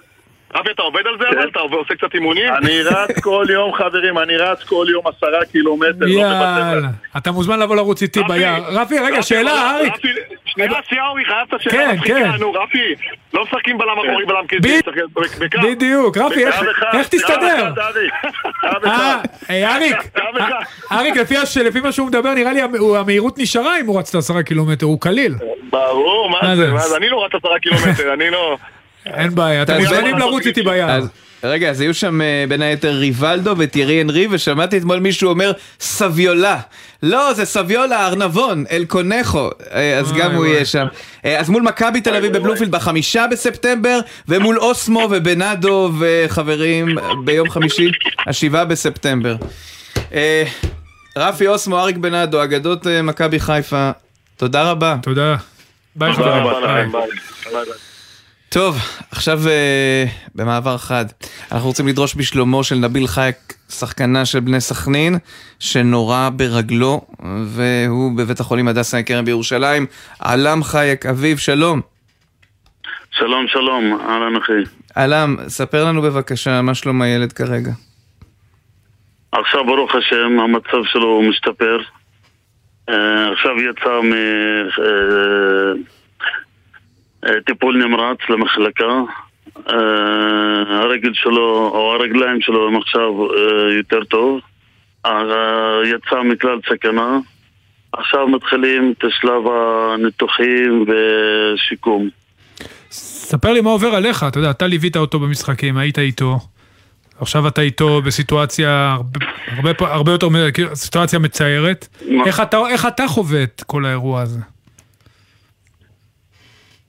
[0.54, 1.48] רפי, אתה עובד על זה אבל?
[1.48, 2.52] אתה עושה קצת אימונים?
[2.54, 6.10] אני רץ כל יום, חברים, אני רץ כל יום עשרה קילומטר, לא.
[6.10, 8.62] יאללה, אתה מוזמן לבוא לרוץ איתי רפי, ביער.
[8.68, 9.92] רפי, רגע, שאלה, אריק.
[10.46, 10.70] שנייה,
[11.08, 12.30] אורי, חייב את השאלה כן, המצחיקה, כן.
[12.40, 12.94] נו רפי,
[13.34, 15.70] לא משחקים בלם אחורי, בלם קדמי.
[15.70, 17.72] בדיוק, רפי, איך- תסתדר?
[19.50, 19.96] אריק,
[20.92, 21.16] אריק,
[21.64, 22.60] לפי מה שהוא מדבר, נראה לי
[22.98, 25.34] המהירות נשארה אם הוא רץ את העשרה קילומטר, הוא קליל.
[25.70, 28.56] ברור, מה זה, אני לא רץ עשרה קילומטר, אני לא...
[29.06, 30.90] אין בעיה, אתם מוזמנים לרוץ איתי ביער.
[30.90, 31.08] אז
[31.44, 36.60] רגע, אז היו שם אה, בין היתר ריבלדו וטירי אנרי, ושמעתי אתמול מישהו אומר סביולה.
[37.02, 40.46] לא, זה סביולה, ארנבון, אל קונכו, אה, אז גם הוא.
[40.46, 40.86] יהיה שם.
[41.24, 47.90] אה, אז מול מכבי תל אביב בבלומפילד בחמישה בספטמבר, ומול אוסמו ובנאדו וחברים ביום חמישי,
[48.26, 49.36] השבעה בספטמבר.
[51.16, 53.90] רפי אוסמו, אריק בנאדו, אגדות מכבי חיפה,
[54.36, 54.96] תודה רבה.
[55.02, 55.36] תודה.
[55.96, 56.46] ביי תודה חברים.
[56.46, 56.60] רבה.
[56.60, 57.87] לכם, ביי.
[58.52, 58.76] טוב,
[59.10, 61.04] עכשיו אה, במעבר חד,
[61.52, 63.36] אנחנו רוצים לדרוש בשלומו של נביל חייק,
[63.68, 65.14] שחקנה של בני סכנין,
[65.58, 67.00] שנורה ברגלו,
[67.44, 69.86] והוא בבית החולים הדסה כרם בירושלים.
[70.20, 71.80] עלם חייק, אביב, שלום.
[73.10, 74.52] שלום, שלום, אהלן אחי.
[74.94, 77.70] עלם, ספר לנו בבקשה מה שלום הילד כרגע.
[79.32, 81.78] עכשיו ברוך השם המצב שלו משתפר.
[82.88, 84.00] אה, עכשיו יצא
[87.24, 89.02] מטיפול נמרץ למחלקה.
[89.68, 94.40] אה, הרגל שלו, או הרגליים שלו הם עכשיו אה, יותר טוב.
[95.06, 95.22] אה,
[95.84, 97.18] יצא מכלל סכנה.
[97.92, 102.08] עכשיו מתחילים את שלב הניתוחים ושיקום.
[102.90, 106.38] ספר לי מה עובר עליך, אתה יודע, אתה ליווית אותו במשחקים, היית איתו.
[107.20, 108.96] עכשיו אתה איתו בסיטואציה
[109.46, 111.88] הרבה, הרבה, הרבה יותר, כאילו, סיטואציה מצערת.
[112.10, 112.24] מה?
[112.26, 114.38] איך אתה, איך אתה חווה את כל האירוע הזה?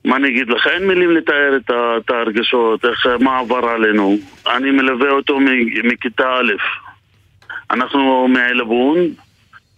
[0.10, 0.68] מה אני אגיד לך?
[0.68, 4.18] אין מילים לתאר את, את ההרגשות, איך, מה עבר עלינו.
[4.48, 5.40] אני מלווה אותו
[5.84, 6.54] מכיתה א'.
[7.72, 8.98] אנחנו מעילבון,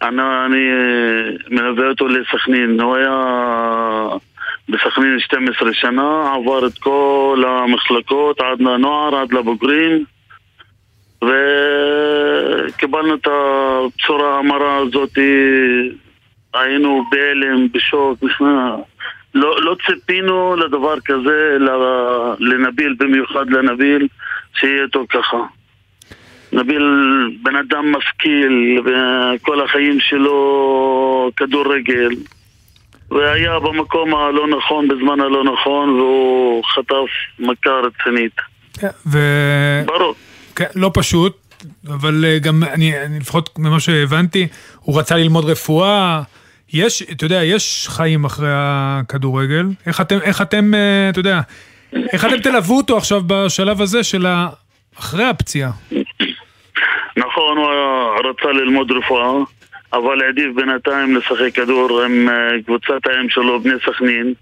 [0.02, 2.80] אני, אני אה, מלווה אותו לסכנין.
[2.80, 3.18] הוא היה
[4.68, 10.04] בסכנין 12 שנה, עבר את כל המחלקות, עד לנוער, עד לבוגרים.
[12.68, 15.18] וקיבלנו את הבשורה המרה הזאת,
[16.54, 18.18] היינו בהלם, בשוק,
[19.34, 21.56] לא, לא ציפינו לדבר כזה
[22.38, 24.08] לנביל, במיוחד לנביל,
[24.54, 25.36] שיהיה איתו ככה.
[26.52, 26.82] נביל
[27.42, 32.10] בן אדם משכיל, וכל החיים שלו כדורגל,
[33.10, 38.36] והיה במקום הלא נכון, בזמן הלא נכון, והוא חטף מכה רצינית.
[39.06, 39.18] ו...
[39.86, 40.14] ברור.
[40.56, 41.36] כן, לא פשוט,
[41.88, 44.48] אבל אה, גם אני, אני לפחות ממה שהבנתי,
[44.80, 46.22] הוא רצה ללמוד רפואה.
[46.72, 49.66] יש, אתה יודע, יש חיים אחרי הכדורגל.
[49.86, 51.40] איך אתם, איך אתם, אה, אתה יודע,
[52.12, 54.48] איך אתם תלוו אותו עכשיו בשלב הזה של ה...
[54.98, 55.70] אחרי הפציעה?
[57.16, 59.32] נכון, הוא רצה ללמוד רפואה,
[59.92, 64.34] אבל העדיף בינתיים לשחק כדור עם אה, קבוצת האם שלו, בני סכנין.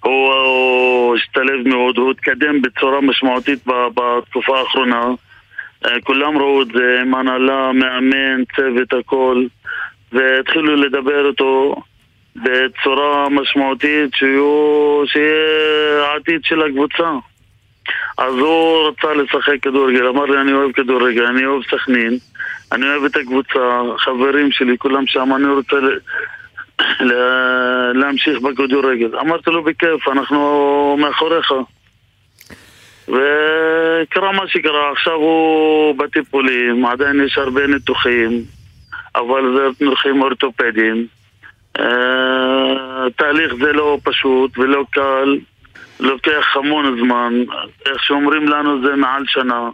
[0.00, 5.04] הוא, השתלב מאוד, הוא התקדם בצורה משמעותית בתקופה האחרונה.
[5.84, 9.44] אה, כולם ראו את זה, עם הנהלה, מאמן, צוות, הכל.
[10.14, 11.74] והתחילו לדבר איתו
[12.36, 17.10] בצורה משמעותית שיהיו, שיהיה העתיד של הקבוצה.
[18.18, 22.18] אז הוא רצה לשחק כדורגל, אמר לי אני אוהב כדורגל, אני אוהב סכנין,
[22.72, 25.98] אני אוהב את הקבוצה, חברים שלי, כולם שם, אני רוצה ל...
[27.08, 29.18] ל- להמשיך בכדורגל.
[29.18, 31.52] אמרתי לו בכיף, אנחנו מאחוריך.
[33.08, 38.42] וקרה מה שקרה, עכשיו הוא בטיפולים, עדיין יש הרבה ניתוחים,
[39.16, 41.06] אבל זה ניתוחים אורתופדיים.
[41.78, 45.38] אה, תהליך זה לא פשוט ולא קל,
[46.00, 47.32] לוקח המון זמן,
[47.86, 49.68] איך שאומרים לנו זה מעל שנה.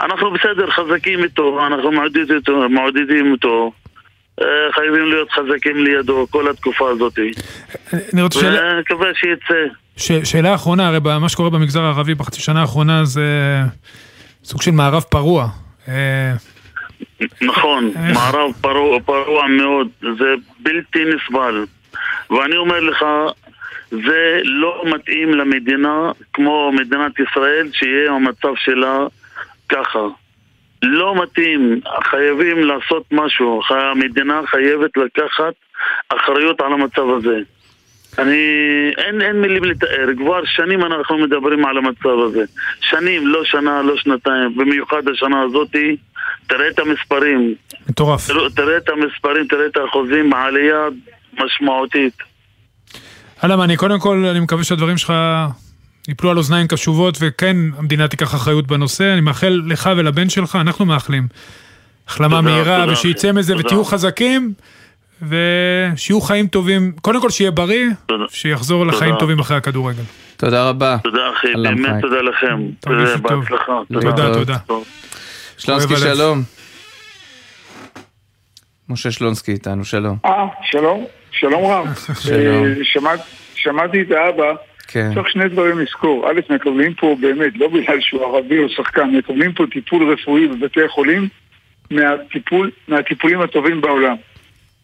[0.00, 3.72] אנחנו בסדר, חזקים איתו, אנחנו מעודדים אותו, מעודדים אותו.
[4.40, 7.18] אה, חייבים להיות חזקים לידו כל התקופה הזאת.
[8.14, 9.74] אני רוצה שאלה, ונקווה שיצא.
[9.96, 13.22] ש, שאלה אחרונה, הרי מה שקורה במגזר הערבי בחצי שנה האחרונה זה
[14.44, 15.48] סוג של מערב פרוע.
[17.20, 18.16] אה, נכון, איך?
[18.16, 21.64] מערב פרוע, פרוע מאוד, זה בלתי נסבל.
[22.30, 23.04] ואני אומר לך,
[23.90, 29.06] זה לא מתאים למדינה כמו מדינת ישראל, שיהיה המצב שלה
[29.68, 30.06] ככה.
[30.82, 35.54] לא מתאים, חייבים לעשות משהו, המדינה חייבת לקחת
[36.08, 37.38] אחריות על המצב הזה.
[38.18, 38.36] אני...
[38.98, 42.44] אין, אין מילים לתאר, כבר שנים אנחנו מדברים על המצב הזה.
[42.80, 45.96] שנים, לא שנה, לא שנתיים, במיוחד השנה הזאתי,
[46.48, 47.54] תראה את המספרים,
[47.88, 48.26] מטורף.
[48.26, 50.80] תראה, תראה את המספרים, תראה את האחוזים, עלייה
[51.44, 52.14] משמעותית.
[53.44, 55.12] אלם, אני קודם כל, אני מקווה שהדברים שלך
[56.08, 59.12] ייפלו על אוזניים קשובות, וכן, המדינה תיקח אחריות בנושא.
[59.12, 61.26] אני מאחל לך ולבן שלך, אנחנו מאחלים
[62.08, 63.32] החלמה תודה, מהירה, תודה, ושיצא.
[63.32, 63.66] מזה תודה.
[63.66, 64.52] ותהיו חזקים,
[65.28, 66.92] ושיהיו חיים טובים.
[67.02, 68.24] קודם כל שיהיה בריא, תודה.
[68.28, 69.20] שיחזור לחיים תודה.
[69.20, 70.02] טובים אחרי הכדורגל.
[70.36, 70.96] תודה רבה.
[71.02, 72.02] תודה אחי, באמת.
[72.02, 72.60] תודה לכם.
[72.80, 73.40] תרגישו תודה, טוב.
[73.40, 73.72] בהצלחה.
[73.92, 74.32] תודה, להתראות.
[74.32, 74.56] תודה.
[75.66, 75.96] שלונסקי.
[75.96, 76.42] שלום.
[78.88, 80.16] משה שלונסקי איתנו, שלום.
[80.24, 81.86] אה, שלום, שלום רב.
[82.22, 82.64] שלום.
[82.66, 83.20] אה, שמעת-
[83.54, 84.52] שמעתי את האבא,
[84.88, 85.10] כן.
[85.14, 86.30] צריך שני דברים לזכור.
[86.30, 90.84] א', מקבלים פה באמת, לא בגלל שהוא ערבי או שחקן, מקבלים פה טיפול רפואי בבתי
[90.84, 91.28] החולים
[91.90, 94.16] מהטיפול, מהטיפולים הטובים בעולם.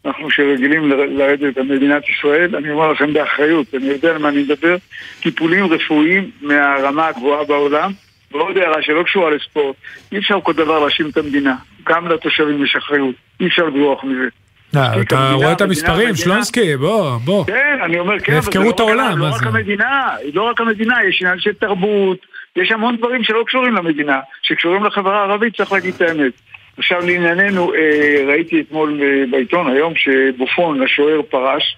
[0.04, 4.76] אנחנו שרגילים לרדת במדינת ישראל, אני אומר לכם באחריות, אני יודע על מה אני מדבר,
[5.22, 7.92] טיפולים רפואיים מהרמה הגבוהה בעולם,
[8.32, 9.76] ועוד הערה שלא קשורה לספורט,
[10.12, 14.28] אי אפשר כל דבר להאשים את המדינה, גם לתושבים יש אחריות, אי אפשר לברוח מזה.
[14.76, 16.14] אה, אתה רואה את המספרים.
[16.14, 17.44] שלונסקי, בוא, בוא.
[17.44, 19.42] כן, אני אומר כן, אבל זה לא העולם, לא רק?
[19.42, 22.18] המדינה, לא רק המדינה, יש עניין של תרבות,
[22.56, 26.32] יש המון דברים שלא קשורים למדינה, שקשורים לחברה הערבית, צריך להגיד את האמת.
[26.78, 31.76] עכשיו לענייננו, אה, ראיתי אתמול אה, בעיתון היום שבופון, השוער, פרש,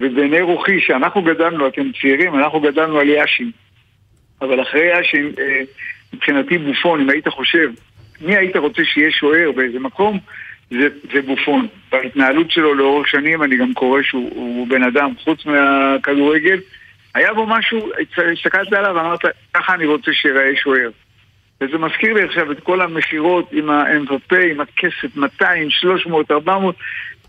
[0.00, 3.50] ובעיני רוחי, שאנחנו גדלנו, אתם צעירים, אנחנו גדלנו על יאשין.
[4.40, 7.70] אבל אחרי יאשין, אה, בופון, אם היית חושב,
[8.20, 10.18] מי היית רוצה שיהיה שוער באיזה מקום,
[10.70, 11.66] זה, זה בופון.
[11.92, 16.60] בהתנהלות שלו לאורך שנים, אני גם קורא שהוא הוא בן אדם, חוץ מהכדורגל,
[17.14, 17.90] היה בו משהו,
[18.32, 19.20] הסתכלת עליו ואמרת,
[19.54, 20.90] ככה אני רוצה שיראה שוער.
[21.60, 26.76] וזה מזכיר לי עכשיו את כל המכירות עם ה-MVP, עם הכסף, 200, 300, 400,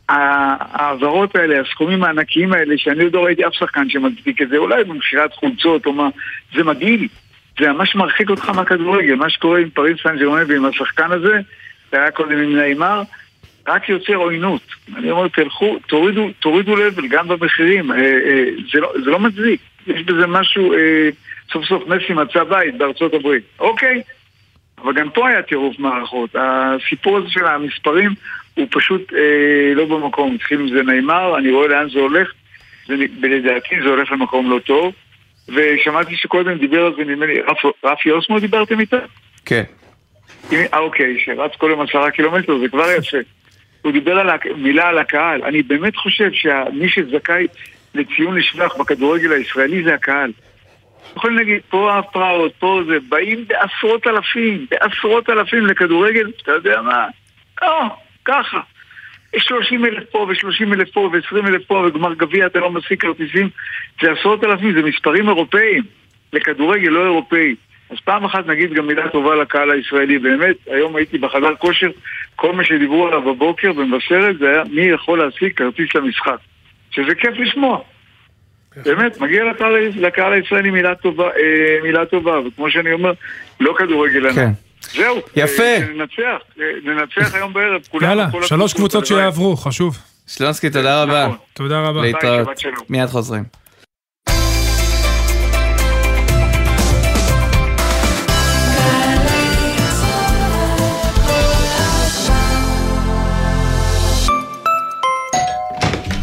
[0.09, 4.83] ההעברות האלה, הסכומים הענקיים האלה, שאני עוד לא ראיתי אף שחקן שמצדיק את זה, אולי
[4.83, 6.09] במכירת חולצות או מה,
[6.55, 7.07] זה מגעיל.
[7.59, 11.39] זה ממש מרחיק אותך מהכדורגל, מה שקורה עם פריס סן ג'רמן ועם השחקן הזה,
[11.91, 13.01] זה היה קודם עם נעימר,
[13.67, 14.61] רק יוצר עוינות.
[14.95, 19.59] אני אומר, תלכו, תורידו, תורידו לבל גם במחירים, אה, אה, זה, לא, זה לא מצדיק.
[19.87, 21.09] יש בזה משהו, אה,
[21.53, 23.43] סוף סוף מסי מצא בית בארצות הברית.
[23.59, 24.01] אוקיי,
[24.81, 26.35] אבל גם פה היה טירוף מערכות.
[26.35, 28.11] הסיפור הזה של המספרים
[28.55, 30.35] הוא פשוט אה, לא במקום.
[30.35, 32.31] התחיל עם זה נעימר, אני רואה לאן זה הולך,
[32.89, 34.93] ולדעתי זה הולך למקום לא טוב.
[35.49, 38.99] ושמעתי שקודם דיבר על זה, נדמה לי, רפ, רפי אוסמו דיברתם איתה?
[39.45, 39.63] כן.
[40.53, 43.17] אה, אוקיי, שרץ כל יום עשרה קילומטר, זה כבר יפה.
[43.81, 45.43] הוא דיבר על מילה על הקהל.
[45.43, 47.47] אני באמת חושב שמי שזכאי
[47.95, 50.31] לציון לשבח בכדורגל הישראלי זה הקהל.
[51.15, 57.07] יכולים להגיד, פה הפרעות, פה זה, באים בעשרות אלפים, בעשרות אלפים לכדורגל, אתה יודע מה?
[57.61, 57.81] לא,
[58.25, 58.59] ככה.
[59.33, 63.01] יש 30 אלף פה ו-30 אלף פה ו-20 אלף פה וגמר גביע אתה לא משיג
[63.01, 63.49] כרטיסים
[64.01, 65.83] זה עשרות אלפים, זה מספרים אירופאיים
[66.33, 67.55] לכדורגל לא אירופאי
[67.89, 71.89] אז פעם אחת נגיד גם מילה טובה לקהל הישראלי באמת, היום הייתי בחדר כושר
[72.35, 76.38] כל מה שדיברו עליו בבוקר במבשרת זה היה מי יכול להשיג כרטיס למשחק
[76.91, 77.81] שזה כיף לשמוע
[78.83, 83.13] באמת, מגיע לקהל, לקהל הישראלי מילה טובה, אה, מילה טובה, וכמו שאני אומר,
[83.59, 84.33] לא כדורגל.
[84.33, 84.49] כן.
[84.93, 85.15] זהו.
[85.36, 85.63] יפה.
[85.63, 86.21] אה, ננצח,
[86.60, 87.82] אה, ננצח היום בערב.
[87.91, 89.24] כולנו, יאללה, כל שלוש קבוצות הלוואי.
[89.24, 89.98] שיעברו, חשוב.
[90.28, 91.26] שלונסקי, תודה רבה.
[91.26, 91.38] נכון.
[91.54, 92.02] תודה רבה.
[92.02, 92.48] להתראות.
[92.89, 93.43] מיד חוזרים.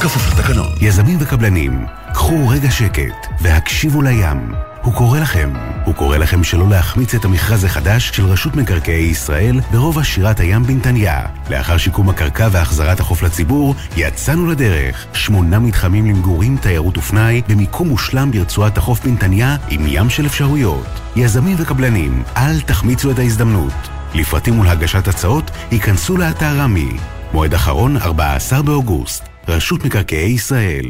[0.00, 0.72] כפוף לתקנון.
[0.80, 4.69] יזמים וקבלנים, קחו רגע שקט והקשיבו לים.
[4.90, 5.52] הוא קורא לכם.
[5.84, 10.62] הוא קורא לכם שלא להחמיץ את המכרז החדש של רשות מקרקעי ישראל ברובע שירת הים
[10.62, 11.26] בנתניה.
[11.50, 15.06] לאחר שיקום הקרקע והחזרת החוף לציבור, יצאנו לדרך.
[15.12, 20.86] שמונה מתחמים למגורים, תיירות ופנאי, במיקום מושלם ברצועת החוף בנתניה, עם ים של אפשרויות.
[21.16, 23.88] יזמים וקבלנים, אל תחמיצו את ההזדמנות.
[24.14, 26.90] לפרטים ולהגשת הצעות, ייכנסו לאתר רמי.
[27.32, 29.24] מועד אחרון, 14 באוגוסט.
[29.48, 30.84] רשות מקרקעי ישראל.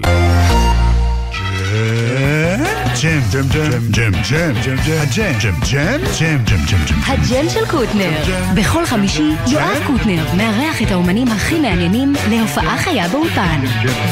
[3.02, 7.00] ג'ם, ג'ם, ג'ם, ג'ם, ג'ם, ג'ם, הג'ם, ג'ם, ג'ם, ג'ם, ג'ם, ג'ם, ג'ם.
[7.06, 8.10] הג'ם של קוטנר.
[8.54, 13.60] בכל חמישי יואב קוטנר מארח את האומנים הכי מעניינים להופעה חיה באולפן.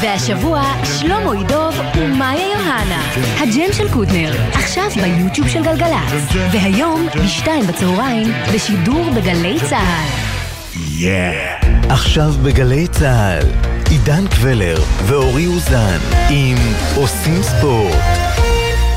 [0.01, 0.63] והשבוע
[0.99, 3.01] שלמה ידוב ומאיה יוהנה.
[3.39, 6.33] הג'ם של קוטנר, עכשיו ביוטיוב של גלגלצ.
[6.51, 10.29] והיום בשתיים בצהריים בשידור בגלי צה"ל.
[11.89, 15.97] עכשיו בגלי צה"ל, עידן קבלר ואורי אוזן
[16.29, 16.57] עם
[16.95, 18.03] עושים ספורט.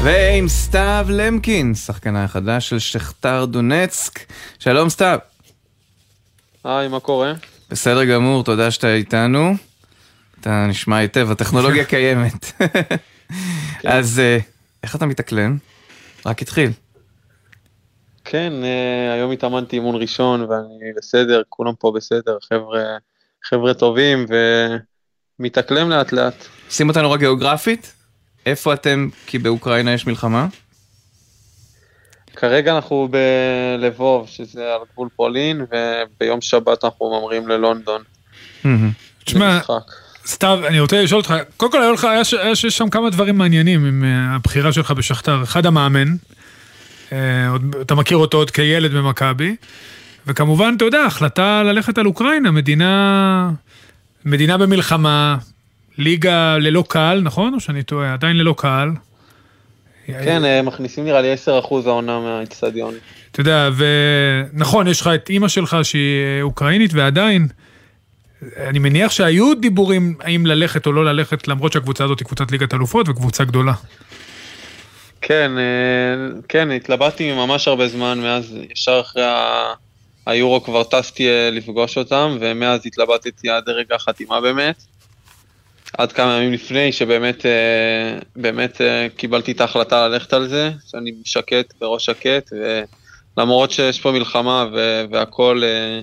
[0.05, 4.19] ועם סתיו למקין, שחקנה החדש של שכתר דונצק.
[4.59, 5.19] שלום סתיו.
[6.65, 7.33] היי, מה קורה?
[7.71, 9.55] בסדר גמור, תודה שאתה איתנו.
[10.41, 12.63] אתה נשמע היטב, הטכנולוגיה קיימת.
[13.85, 14.39] אז אה,
[14.83, 15.57] איך אתה מתאקלם?
[16.27, 16.71] רק התחיל.
[18.25, 22.83] כן, אה, היום התאמנתי אימון ראשון ואני בסדר, כולם פה בסדר, חבר'ה,
[23.45, 24.27] חבר'ה טובים
[25.41, 26.35] ומתאקלם לאט לאט.
[26.71, 27.93] שים אותנו רק גיאוגרפית,
[28.47, 29.09] איפה אתם?
[29.27, 30.47] כי באוקראינה יש מלחמה.
[32.37, 33.09] כרגע אנחנו
[33.81, 38.03] בלבוב, שזה על גבול פולין, וביום שבת אנחנו ממריאים ללונדון.
[39.25, 39.59] תשמע,
[40.27, 43.11] סתיו, אני רוצה לשאול אותך, קודם כל היה לך, היה ש- היה שיש שם כמה
[43.11, 45.43] דברים מעניינים עם אה, הבחירה שלך בשכתר.
[45.43, 46.09] אחד המאמן,
[47.13, 47.19] אה,
[47.81, 49.57] אתה מכיר אותו עוד כילד במכבי,
[50.27, 53.51] וכמובן, אתה יודע, החלטה ללכת על אוקראינה, מדינה,
[54.25, 55.37] מדינה במלחמה,
[55.99, 57.55] ליגה ללא קהל, נכון?
[57.55, 58.13] או שאני טועה?
[58.13, 58.91] עדיין ללא קהל.
[60.07, 61.49] כן, אה, מכניסים נראה לי 10%
[61.87, 62.95] העונה מהאיצטדיון.
[63.31, 67.49] אתה יודע, ונכון, יש לך את אימא שלך שהיא אה, אוקראינית, ועדיין,
[68.57, 72.75] אני מניח שהיו דיבורים האם ללכת או לא ללכת, למרות שהקבוצה הזאת היא קבוצת ליגת
[72.75, 73.73] אלופות וקבוצה גדולה.
[75.21, 79.23] כן, אה, כן, התלבטתי ממש הרבה זמן, מאז ישר אחרי
[80.27, 84.83] היורו כבר טסתי לפגוש אותם, ומאז התלבטתי עד רגע החתימה באמת.
[85.99, 91.13] עד כמה ימים לפני, שבאמת אה, באמת אה, קיבלתי את ההחלטה ללכת על זה, שאני
[91.25, 92.53] שקט, בראש שקט,
[93.37, 96.01] ולמרות שיש פה מלחמה ו- והכל, אה,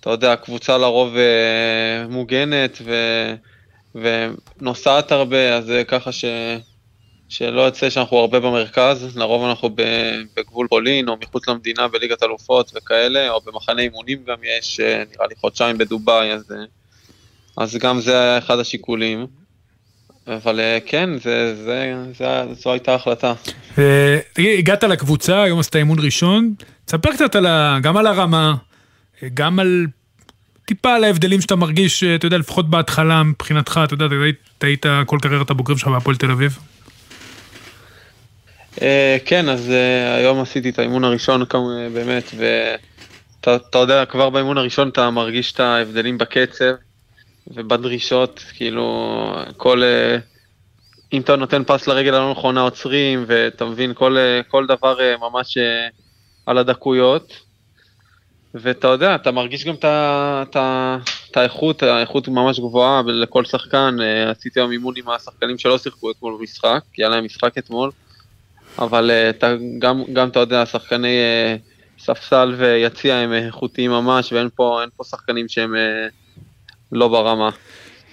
[0.00, 1.14] אתה יודע, הקבוצה לרוב
[2.08, 3.34] מוגנת ו-
[3.94, 6.24] ונוסעת הרבה, אז זה ככה ש...
[7.30, 9.70] שלא יוצא שאנחנו הרבה במרכז, לרוב אנחנו
[10.36, 15.26] בגבול פולין או מחוץ למדינה בליגת אלופות וכאלה, או במחנה אימונים גם יש, אה, נראה
[15.28, 16.56] לי חודשיים בדובאי, אז, אה,
[17.56, 19.26] אז גם זה היה אחד השיקולים.
[20.26, 23.32] אבל אה, כן, זה, זה, זה, זו הייתה ההחלטה.
[24.32, 28.54] תגיד, הגעת לקבוצה, היום עשית אימון ראשון, תספר קצת על ה, גם על הרמה,
[29.34, 29.86] גם על
[30.64, 34.06] טיפה על ההבדלים שאתה מרגיש, אתה יודע, לפחות בהתחלה מבחינתך, אתה יודע,
[34.58, 36.58] אתה היית כל קריירת הבוגרים שלך בהפועל תל אביב.
[38.82, 44.30] אה, כן, אז אה, היום עשיתי את האימון הראשון אה, באמת, ואתה אתה יודע, כבר
[44.30, 46.74] באימון הראשון אתה מרגיש את ההבדלים בקצב
[47.46, 49.16] ובדרישות, כאילו,
[49.56, 49.82] כל...
[51.12, 54.16] אם אתה נותן פס לרגל הלא נכונה עוצרים, ואתה מבין, כל,
[54.48, 55.58] כל דבר ממש
[56.46, 57.32] על הדקויות.
[58.54, 63.96] ואתה יודע, אתה מרגיש גם את האיכות, האיכות ממש גבוהה לכל שחקן.
[64.30, 67.90] עשיתי היום אימון עם השחקנים שלא שיחקו אתמול במשחק, כי היה להם משחק אתמול.
[68.80, 71.56] אבל אה, אתה, גם, גם אתה יודע, שחקני אה,
[71.98, 76.06] ספסל ויציע הם איכותיים ממש, ואין פה, פה שחקנים שהם אה,
[76.92, 77.50] לא ברמה.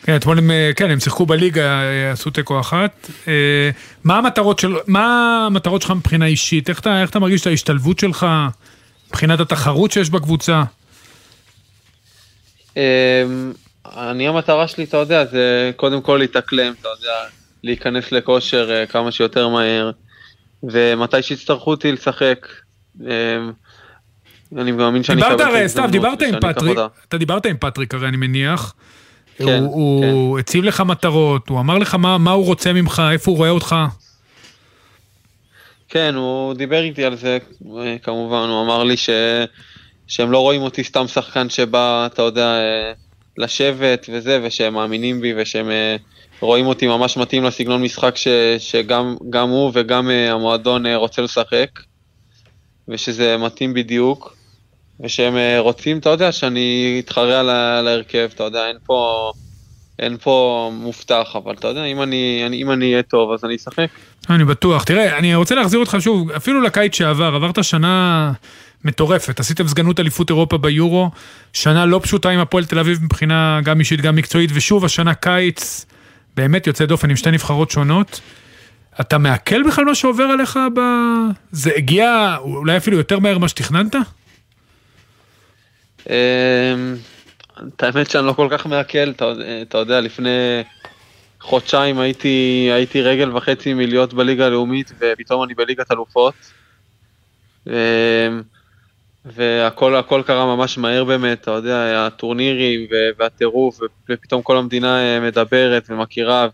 [0.03, 3.09] כן, אתמול הם, כן, הם שיחקו בליגה, עשו תיקו אחת.
[4.03, 6.69] מה המטרות של, מה המטרות שלך מבחינה אישית?
[6.69, 8.27] איך אתה, איך אתה מרגיש את ההשתלבות שלך?
[9.07, 10.63] מבחינת התחרות שיש בקבוצה?
[13.85, 17.15] אני המטרה שלי, אתה יודע, זה קודם כל להתאקלם, אתה יודע,
[17.63, 19.91] להיכנס לכושר כמה שיותר מהר,
[20.63, 22.47] ומתי שיצטרכו אותי לשחק.
[23.07, 23.37] אה,
[24.57, 26.77] אני מאמין שאני דיברת אקבל את הרי, סתיו, דיברת עם פטריק.
[27.07, 28.73] אתה דיברת עם פטריק הרי, אני מניח.
[29.37, 33.31] כן, הוא, הוא הציב לך מטרות, הוא אמר לך מה, מה הוא רוצה ממך, איפה
[33.31, 33.75] הוא רואה אותך.
[35.89, 37.37] כן, הוא דיבר איתי על זה,
[37.77, 39.09] אה, כמובן, הוא אמר לי ש...
[40.07, 42.91] שהם לא רואים אותי סתם שחקן שבא, אתה יודע, אה,
[43.37, 45.95] לשבת וזה, ושהם מאמינים בי, ושהם אה,
[46.39, 48.27] רואים אותי ממש מתאים לסגנון משחק ש...
[48.59, 51.69] שגם גם הוא וגם אה, המועדון אה, רוצה לשחק,
[52.87, 54.35] ושזה מתאים בדיוק,
[55.03, 57.49] ושהם אה, רוצים, אתה יודע, שאני אתחרה על.
[57.49, 59.31] על ההרכב, אתה יודע, אין פה...
[59.99, 63.55] אין פה מובטח, אבל אתה יודע, אם אני, אני, אם אני אהיה טוב, אז אני
[63.55, 63.87] אשחק.
[64.29, 64.83] אני בטוח.
[64.83, 68.31] תראה, אני רוצה להחזיר אותך שוב, אפילו לקיץ שעבר, עברת שנה
[68.85, 69.39] מטורפת.
[69.39, 71.09] עשיתם סגנות אליפות אירופה ביורו,
[71.53, 75.85] שנה לא פשוטה עם הפועל תל אביב מבחינה גם אישית, גם מקצועית, ושוב השנה קיץ
[76.37, 78.21] באמת יוצא דופן עם שתי נבחרות שונות.
[79.01, 80.79] אתה מעכל בכלל מה שעובר עליך ב...
[81.51, 83.95] זה הגיע אולי אפילו יותר מהר ממה שתכננת?
[86.09, 86.13] אמ,
[87.67, 89.11] את האמת שאני לא כל כך מעכל,
[89.61, 90.63] אתה, יודע, לפני
[91.41, 96.33] חודשיים הייתי, הייתי רגל וחצי מלהיות בליגה הלאומית ופתאום אני בליגת אלופות.
[99.33, 105.85] והכל הכל קרה ממש מהר באמת, אתה יודע, הטורנירים והטירוף, ופתאום כל המדינה אה, מדברת
[105.89, 106.47] ומכירה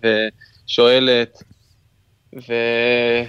[0.68, 1.44] ושואלת,
[2.36, 3.24] ו-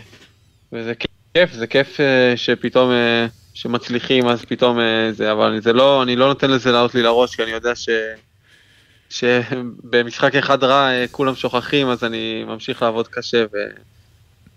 [0.73, 0.93] וזה
[1.35, 4.79] כיף, זה כיף אה, שפתאום, אה, שמצליחים, אז פתאום
[5.11, 7.89] זה, אבל זה לא, אני לא נותן לזה לעלות לי לראש, כי אני יודע ש...
[9.11, 13.57] שבמשחק אחד רע כולם שוכחים, אז אני ממשיך לעבוד קשה ו...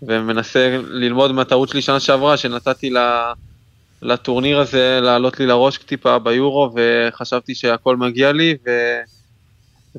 [0.02, 2.98] ומנסה ללמוד מהטעות שלי שנה שעברה, שנתתי ל...
[4.02, 8.70] לטורניר הזה לעלות לי לראש טיפה ביורו, וחשבתי שהכל מגיע לי, ו...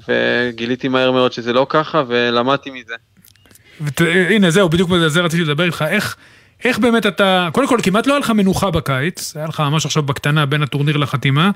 [0.08, 2.94] וגיליתי מהר מאוד שזה לא ככה, ולמדתי מזה.
[3.82, 6.16] ות- הנה זהו, בדיוק על זה רציתי לדבר איתך, איך,
[6.64, 10.04] איך באמת אתה, קודם כל כמעט לא היה לך מנוחה בקיץ, היה לך ממש עכשיו
[10.04, 11.52] בקטנה בין הטורניר לחתימה,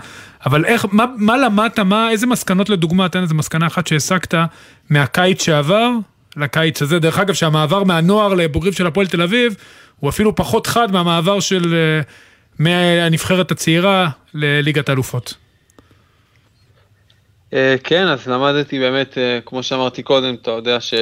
[0.45, 4.33] אבל איך, מה, מה למדת, מה, איזה מסקנות לדוגמה, תן איזה מסקנה אחת שהסקת
[4.89, 5.89] מהקיץ שעבר
[6.37, 9.55] לקיץ הזה, דרך אגב שהמעבר מהנוער לבוגרים של הפועל תל אביב,
[9.99, 12.01] הוא אפילו פחות חד מהמעבר של, אה,
[12.59, 15.33] מהנבחרת הצעירה לליגת האלופות.
[17.53, 20.93] אה, כן, אז למדתי באמת, אה, כמו שאמרתי קודם, אתה יודע ש...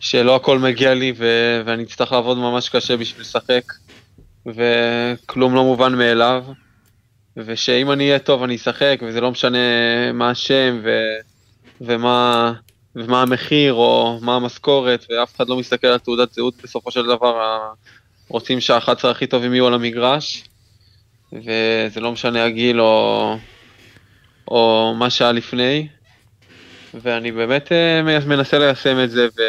[0.00, 1.26] שלא הכל מגיע לי ו...
[1.64, 3.72] ואני אצטרך לעבוד ממש קשה בשביל לשחק,
[4.46, 6.44] וכלום לא מובן מאליו,
[7.36, 9.58] ושאם אני אהיה טוב אני אשחק, וזה לא משנה
[10.14, 10.90] מה השם ו...
[11.80, 12.52] ומה...
[12.96, 17.58] ומה המחיר או מה המשכורת, ואף אחד לא מסתכל על תעודת זהות בסופו של דבר,
[18.30, 20.44] רוצים שה-11 הכי טובים יהיו על המגרש,
[21.32, 23.36] וזה לא משנה הגיל או,
[24.48, 25.88] או מה שהיה לפני,
[27.02, 29.42] ואני באמת אה, מנסה ליישם את זה ו,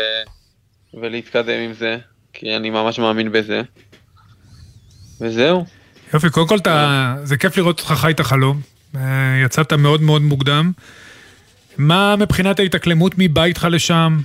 [1.02, 1.98] ולהתקדם עם זה,
[2.34, 3.62] כי אני ממש מאמין בזה.
[5.22, 5.66] וזהו.
[6.14, 8.62] יופי, קודם כל אתה, זה כיף לראות אותך חי את החלום.
[8.96, 10.72] אה, יצאת מאוד מאוד מוקדם.
[11.78, 14.20] מה מבחינת ההתאקלמות מביתך לשם?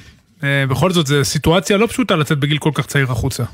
[0.45, 3.45] אה, בכל זאת, זו סיטואציה לא פשוטה לצאת בגיל כל כך צעיר החוצה.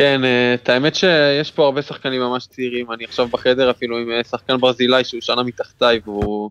[0.00, 4.10] כן, אה, את האמת שיש פה הרבה שחקנים ממש צעירים, אני עכשיו בחדר אפילו עם
[4.10, 6.50] אה, שחקן ברזילאי שהוא שנה מתחתיי, והוא...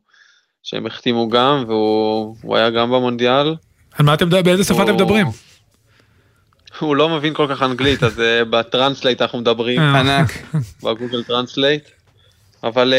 [0.63, 3.55] שהם החתימו גם, והוא הוא היה גם במונדיאל.
[3.93, 5.27] על מה אתם, באיזה שפה אתם מדברים?
[6.79, 9.79] הוא לא מבין כל כך אנגלית, אז אה, ב translate אנחנו מדברים.
[9.79, 9.99] אה.
[9.99, 10.31] ענק.
[10.83, 11.89] ב Google Translate.
[12.63, 12.93] אבל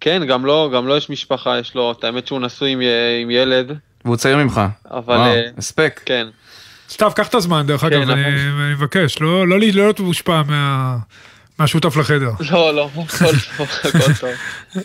[0.00, 2.80] כן, גם לו, גם לו יש משפחה, יש לו, את האמת שהוא נשוי עם,
[3.22, 3.72] עם ילד,
[4.04, 4.60] והוא צעיר ממך.
[4.90, 5.16] אבל...
[5.16, 6.00] וואו, הספק.
[6.04, 6.26] כן.
[6.90, 8.30] סתיו, קח את הזמן, דרך כן, אגב, אני אבל-
[8.62, 10.96] אני מבקש, לא לא להיות מושפע מה-
[11.58, 12.30] מהשותף לחדר.
[12.50, 13.24] לא, לא, הכל
[13.56, 14.30] טוב, הכל טוב.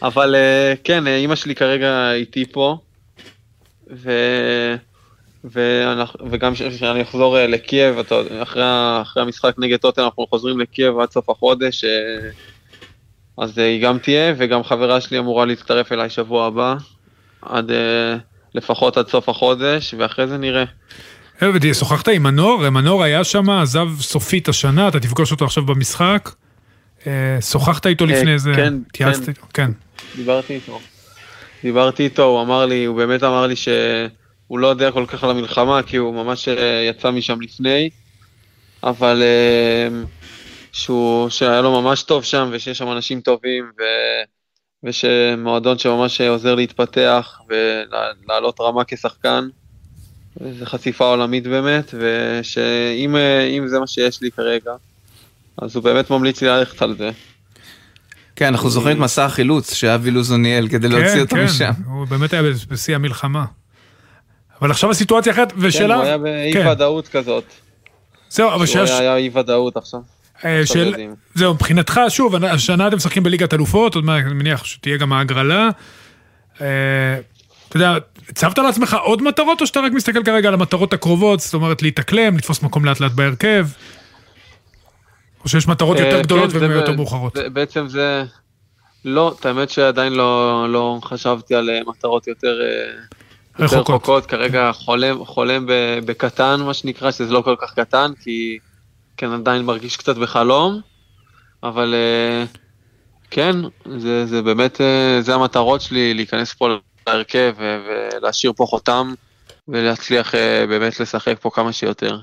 [0.01, 2.77] אבל אה, כן, אה, אימא שלי כרגע איתי פה,
[3.93, 4.11] ו...
[5.43, 8.63] ואנחנו, וגם כשאני אחזור אה, לקייב, אתה, אחרי,
[9.01, 11.83] אחרי המשחק נגד טוטן אנחנו חוזרים לקייב עד סוף החודש,
[13.37, 16.75] אז היא גם תהיה, וגם חברה שלי אמורה להצטרף אליי שבוע הבא,
[17.41, 17.71] עד,
[18.55, 20.63] לפחות עד סוף החודש, ואחרי זה נראה.
[21.73, 22.69] שוחחת עם מנור?
[22.69, 26.29] מנור היה שם, עזב סופית השנה, אתה תפגוש אותו עכשיו במשחק.
[27.07, 28.51] אה, שוחחת איתו אה, לפני זה?
[28.55, 29.29] כן, התייעצת כן.
[29.29, 29.41] איתו?
[29.53, 29.71] כן.
[30.15, 30.79] דיברתי איתו.
[31.63, 35.29] דיברתי איתו, הוא אמר לי, הוא באמת אמר לי שהוא לא יודע כל כך על
[35.29, 37.89] המלחמה, כי הוא ממש אה, יצא משם לפני,
[38.83, 39.23] אבל
[40.71, 43.83] שהוא, שהיה לו ממש טוב שם, ושיש שם אנשים טובים, ו,
[44.83, 49.47] ושמועדון שממש עוזר להתפתח ולעלות רמה כשחקן.
[50.39, 54.71] זו חשיפה עולמית באמת, ושאם אה, אם זה מה שיש לי כרגע,
[55.61, 57.09] אז הוא באמת ממליץ לי ללכת על זה.
[58.35, 61.73] כן, אנחנו זוכרים את מסע החילוץ שאבי לוזון ניהל כדי להוציא אותו משם.
[61.73, 63.45] כן, הוא באמת היה בשיא המלחמה.
[64.61, 65.95] אבל עכשיו הסיטואציה אחרת, ושאלה...
[65.95, 66.67] כן, הוא היה באי כן.
[66.67, 67.43] ודאות כזאת.
[68.29, 68.99] זהו, אבל שאלה...
[68.99, 69.99] היה אי ודאות עכשיו.
[70.45, 70.95] אה, של...
[71.35, 75.69] זהו, מבחינתך, שוב, השנה אתם משחקים בליגת אלופות, עוד מעט אני מניח שתהיה גם ההגרלה.
[77.75, 81.39] אה, אתה יודע, הצבת לעצמך עוד מטרות, או שאתה רק מסתכל כרגע על המטרות הקרובות,
[81.39, 83.67] זאת אומרת להתאקלם, לתפוס מקום לאט לאט בהרכב?
[85.43, 87.37] או שיש מטרות אה, יותר גדולות כן, זה ויותר ב- מאוחרות?
[87.53, 88.23] בעצם זה...
[89.05, 94.25] לא, את האמת שעדיין לא, לא חשבתי על אה, מטרות יותר, אה, יותר רחוקות.
[94.25, 95.65] כרגע חולם, חולם
[96.05, 98.57] בקטן, מה שנקרא, שזה לא כל כך קטן, כי
[99.17, 100.81] כן, עדיין מרגיש קצת בחלום,
[101.63, 102.45] אבל אה,
[103.31, 103.55] כן,
[103.97, 106.67] זה, זה באמת, אה, זה המטרות שלי, להיכנס פה
[107.13, 109.13] להרכב ו- ולהשאיר פה חותם,
[109.67, 112.19] ולהצליח אה, באמת לשחק פה כמה שיותר.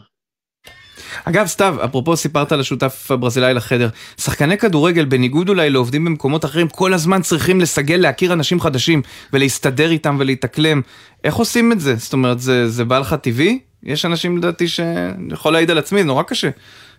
[1.24, 6.68] אגב, סתיו, אפרופו סיפרת על השותף הברזילאי לחדר, שחקני כדורגל, בניגוד אולי לעובדים במקומות אחרים,
[6.68, 10.82] כל הזמן צריכים לסגל להכיר אנשים חדשים ולהסתדר איתם ולהתאקלם.
[11.24, 11.96] איך עושים את זה?
[11.96, 13.58] זאת אומרת, זה, זה בא לך טבעי?
[13.82, 16.50] יש אנשים לדעתי שאני יכול להעיד על עצמי, זה נורא קשה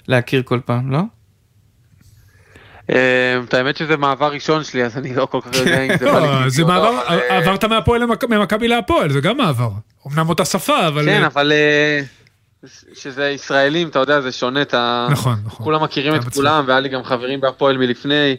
[0.07, 0.99] להכיר כל פעם, לא?
[2.89, 6.05] אה, את האמת שזה מעבר ראשון שלי, אז אני לא כל כך יודע אם זה
[6.05, 9.37] בא לי לא, זה טבעי או לא, מעבר, אה, עברת מהפועל ממכבי להפועל, זה גם
[9.37, 9.69] מעבר.
[10.07, 11.05] אמנם אותה שפה, אבל...
[11.05, 12.01] כן, אבל אה,
[12.93, 15.07] שזה ישראלים, אתה יודע, זה שונה, אתה...
[15.11, 15.65] נכון, נכון.
[15.65, 16.33] כולם מכירים את.
[16.33, 18.35] כולם, והיה לי גם חברים בהפועל מלפני,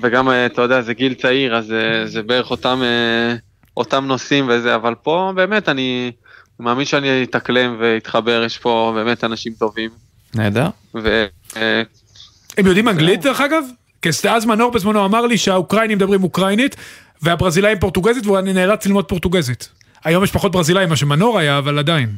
[0.00, 2.82] וגם, אה, אתה יודע, זה גיל צעיר, אז אה, זה בערך אותם,
[3.76, 6.12] אותם נושאים וזה, אבל פה באמת אני
[6.60, 9.90] מאמין שאני אתאקלם ואתחבר, יש פה באמת אנשים טובים.
[10.34, 10.68] נהדר.
[12.58, 13.64] הם יודעים אנגלית דרך אגב?
[14.02, 16.76] כי אז מנור בזמנו אמר לי שהאוקראינים מדברים אוקראינית
[17.22, 19.68] והברזילאים פורטוגזית ואני נאלץ ללמוד פורטוגזית.
[20.04, 22.08] היום יש פחות ברזילאים מה שמנור היה, אבל עדיין.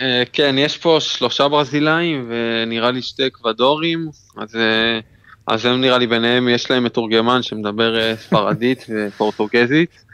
[0.00, 5.00] אה, כן, יש פה שלושה ברזילאים ונראה לי שתי אקוודורים, אז, אה,
[5.46, 10.04] אז הם נראה לי ביניהם, יש להם מתורגמן שמדבר אה, ספרדית ופורטוגזית,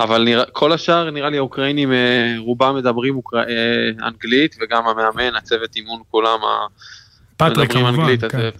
[0.00, 1.92] אבל נראה, כל השאר נראה לי האוקראינים
[2.38, 3.42] רובם מדברים אוקרא...
[4.02, 6.38] אנגלית וגם המאמן, הצוות אימון כולם.
[7.38, 8.38] פטריק כמובן, כן.
[8.40, 8.50] אה,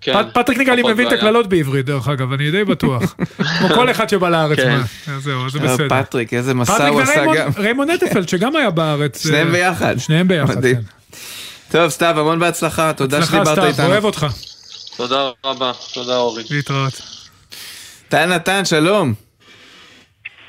[0.00, 0.12] כן.
[0.12, 1.12] פט- פטריק נראה לי מבין את.
[1.12, 3.02] הקללות בעברית, דרך אגב, אני די בטוח.
[3.58, 4.58] כמו כל אחד שבא לארץ.
[4.58, 4.76] כן.
[5.06, 5.88] מה, אז זהו, זה אה, בסדר.
[6.02, 7.50] פטריק, איזה מסע פטריק הוא עשה גם.
[7.62, 9.22] ריימונד נטפלד, שגם היה בארץ.
[9.22, 9.98] שניהם אה, ביחד.
[9.98, 10.76] שניהם ביחד, מדהים.
[10.76, 11.18] כן.
[11.78, 13.86] טוב, סתיו, המון בהצלחה, תודה הצלחה, שדיברת סתיו, איתנו.
[13.86, 14.26] אוהב אותך.
[14.96, 16.42] תודה רבה, תודה אורי.
[16.50, 17.02] להתראות.
[18.08, 19.14] טל נתן, שלום.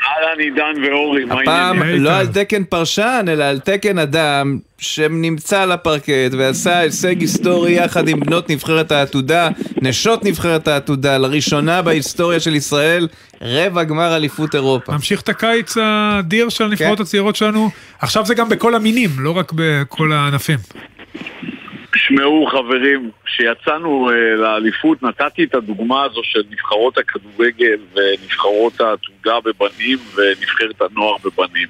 [0.05, 2.03] אהלן עידן ואורי, מה הפעם העניינים?
[2.03, 8.07] לא על תקן פרשן, אלא על תקן אדם שנמצא על הפרקט ועשה הישג היסטורי יחד
[8.07, 9.49] עם בנות נבחרת העתודה,
[9.81, 13.07] נשות נבחרת העתודה, לראשונה בהיסטוריה של ישראל,
[13.41, 14.93] רבע גמר אליפות אירופה.
[14.93, 16.63] ממשיך את הקיץ האדיר של כן.
[16.63, 17.69] הנבחרות הצעירות שלנו.
[17.99, 20.57] עכשיו זה גם בכל המינים, לא רק בכל הענפים.
[22.07, 29.97] שמעו חברים, כשיצאנו אה, לאליפות נתתי את הדוגמה הזו של נבחרות הכדורגל ונבחרות העתודה בבנים
[30.15, 31.67] ונבחרת הנוער בבנים.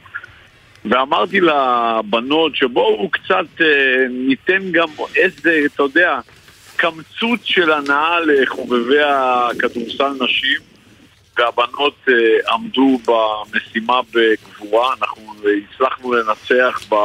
[0.85, 6.19] ואמרתי לבנות שבואו קצת אה, ניתן גם איזה, אתה יודע,
[6.75, 10.59] קמצוץ של הנאה לחובבי הכדורסל נשים
[11.37, 15.33] והבנות אה, עמדו במשימה בגבורה, אנחנו
[15.73, 16.95] הצלחנו לנצח ב...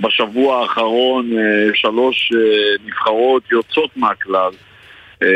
[0.00, 4.50] בשבוע האחרון אה, שלוש אה, נבחרות יוצאות מהכלל.
[5.22, 5.28] אה,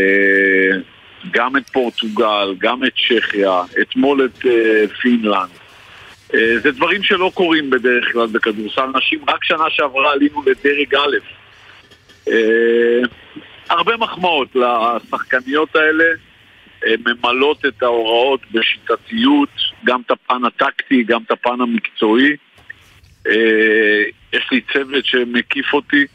[1.30, 4.38] גם את פורטוגל, גם את צ'כיה, אתמול את
[5.02, 5.48] פינלנד.
[6.62, 11.16] זה דברים שלא קורים בדרך כלל בכדורסל נשים, רק שנה שעברה עלינו לדרג א'.
[13.70, 16.04] הרבה מחמאות לשחקניות האלה,
[16.86, 19.48] אה, ממלאות את ההוראות בשיטתיות,
[19.84, 22.36] גם את הפן הטקטי, גם את הפן המקצועי.
[23.27, 24.03] אה,
[24.33, 26.07] יש לי צוות שמקיף אותי,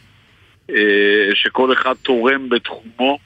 [0.69, 3.19] אה, שכל אחד תורם בתחומו,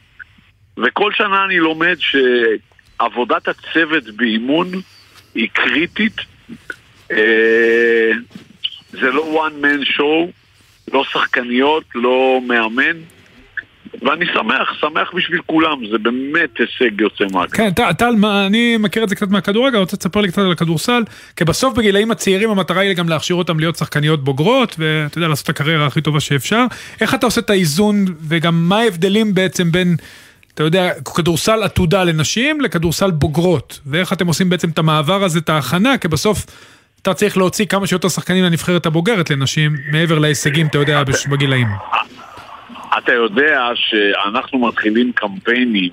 [0.78, 4.68] וכל שנה אני לומד שעבודת הצוות באימון
[5.36, 6.16] היא קריטית.
[7.12, 8.12] אה,
[8.92, 10.32] זה לא one man show,
[10.94, 12.98] לא שחקניות, לא מאמן,
[14.04, 17.72] ואני שמח, שמח בשביל כולם, זה באמת הישג יוצא מהכלל.
[17.74, 21.04] כן, טל, אני מכיר את זה קצת מהכדורגל, רוצה לספר לי קצת על הכדורסל,
[21.36, 25.44] כי בסוף בגילאים הצעירים המטרה היא גם להכשיר אותם להיות שחקניות בוגרות, ואתה יודע, לעשות
[25.44, 26.66] את הקריירה הכי טובה שאפשר.
[27.02, 29.96] איך אתה עושה את האיזון, וגם מה ההבדלים בעצם בין,
[30.54, 35.50] אתה יודע, כדורסל עתודה לנשים לכדורסל בוגרות, ואיך אתם עושים בעצם את המעבר הזה, את
[35.50, 36.46] ההכנה, כי בסוף
[37.02, 41.68] אתה צריך להוציא כמה שיותר שחקנים לנבחרת הבוגרת לנשים, מעבר להישגים, אתה יודע, בגילאים.
[42.98, 45.90] אתה יודע שאנחנו מתחילים קמפיינים,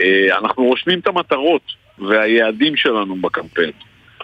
[0.00, 1.62] אה, אנחנו רושמים את המטרות
[1.98, 3.72] והיעדים שלנו בקמפיין.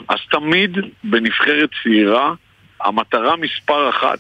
[0.08, 2.34] אז תמיד בנבחרת צעירה,
[2.80, 4.18] המטרה מספר אחת,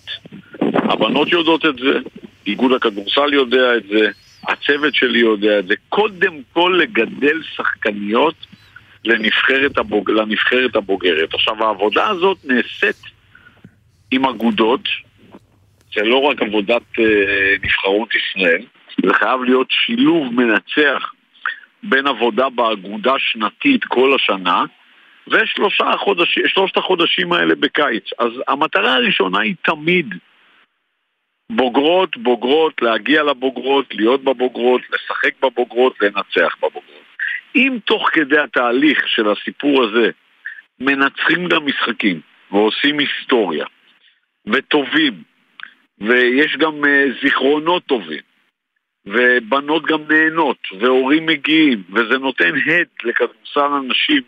[0.74, 1.98] הבנות יודעות את זה,
[2.46, 4.10] איגוד הכדורסל יודע את זה,
[4.48, 8.34] הצוות שלי יודע את זה, קודם כל לגדל שחקניות
[9.04, 10.10] לנבחרת, הבוג...
[10.10, 11.34] לנבחרת הבוגרת.
[11.34, 13.02] עכשיו העבודה הזאת נעשית
[14.10, 14.88] עם אגודות,
[15.96, 18.62] זה לא רק עבודת אה, נבחרות ישראל,
[19.06, 21.12] זה חייב להיות שילוב מנצח
[21.82, 24.64] בין עבודה באגודה שנתית כל השנה
[25.28, 28.04] ושלושה חודשים, שלושת החודשים האלה בקיץ.
[28.18, 30.14] אז המטרה הראשונה היא תמיד
[31.50, 37.06] בוגרות, בוגרות, להגיע לבוגרות, להיות בבוגרות, לשחק בבוגרות, לנצח בבוגרות.
[37.56, 40.10] אם תוך כדי התהליך של הסיפור הזה
[40.80, 42.20] מנצחים גם משחקים
[42.50, 43.66] ועושים היסטוריה
[44.46, 45.22] וטובים
[46.00, 48.20] ויש גם uh, זיכרונות טובים
[49.06, 54.22] ובנות גם נהנות והורים מגיעים וזה נותן הד לכדורסל הנשים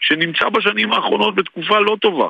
[0.00, 2.28] שנמצא בשנים האחרונות בתקופה לא טובה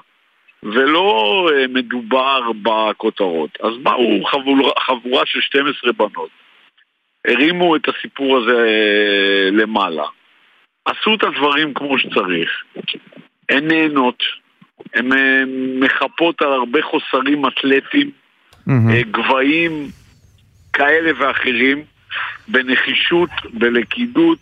[0.63, 3.59] ולא uh, מדובר בכותרות.
[3.61, 6.31] אז באו חבורה, חבורה של 12 בנות,
[7.27, 10.05] הרימו את הסיפור הזה uh, למעלה,
[10.85, 12.51] עשו את הדברים כמו שצריך,
[13.49, 14.23] הן נהנות,
[14.95, 15.09] הן
[15.81, 18.11] מחפות על הרבה חוסרים אתלטיים
[18.69, 19.91] אה, גבהים
[20.73, 21.85] כאלה ואחרים,
[22.49, 24.39] בנחישות, בלכידות.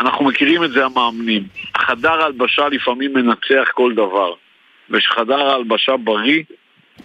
[0.00, 1.42] אנחנו מכירים את זה המאמנים.
[1.74, 4.32] החדר הלבשה לפעמים מנצח כל דבר,
[4.90, 6.42] וכשחדר ההלבשה בריא,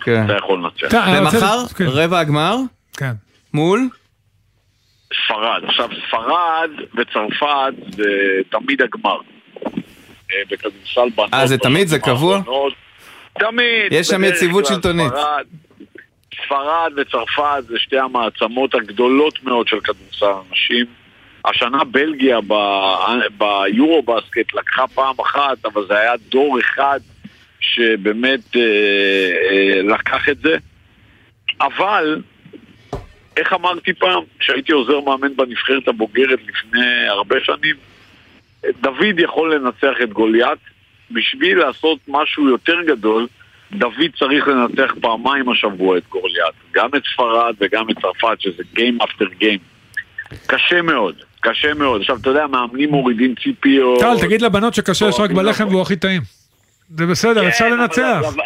[0.01, 0.25] כן.
[0.25, 0.97] אתה יכול לנצח.
[1.19, 2.55] ומחר, רבע הגמר?
[2.97, 3.11] כן.
[3.53, 3.89] מול?
[5.25, 5.63] ספרד.
[5.67, 8.03] עכשיו, ספרד וצרפת זה
[8.49, 9.17] תמיד הגמר.
[10.33, 11.33] אה, בכדורסל בנות.
[11.33, 11.87] אה, זה תמיד?
[11.87, 12.37] זה קבוע?
[12.37, 12.73] האחרונות.
[13.39, 13.91] תמיד.
[13.91, 15.11] יש שם יציבות שלטונית.
[15.11, 15.45] ספרד,
[16.33, 20.85] ספרד וצרפת זה שתי המעצמות הגדולות מאוד של כדורסל הנשים.
[21.45, 23.43] השנה בלגיה ב-
[24.53, 26.99] לקחה פעם אחת, אבל זה היה דור אחד
[27.59, 28.61] שבאמת אה,
[29.51, 30.57] אה, לקח את זה.
[31.61, 32.21] אבל,
[33.37, 37.75] איך אמרתי פעם, כשהייתי עוזר מאמן בנבחרת הבוגרת לפני הרבה שנים,
[38.81, 40.59] דוד יכול לנצח את גוליית,
[41.11, 43.27] בשביל לעשות משהו יותר גדול,
[43.73, 46.53] דוד צריך לנצח פעמיים השבוע את גוליית.
[46.71, 49.59] גם את ספרד וגם את צרפת, שזה Game after Game.
[50.47, 52.01] קשה מאוד, קשה מאוד.
[52.01, 53.99] עכשיו, אתה יודע, מאמנים מורידים ציפיות.
[53.99, 56.21] טל, תגיד לבנות שקשה יש רק בלחם והוא הכי טעים.
[56.89, 58.21] זה בסדר, אפשר כן, לנצח.
[58.27, 58.43] אבל-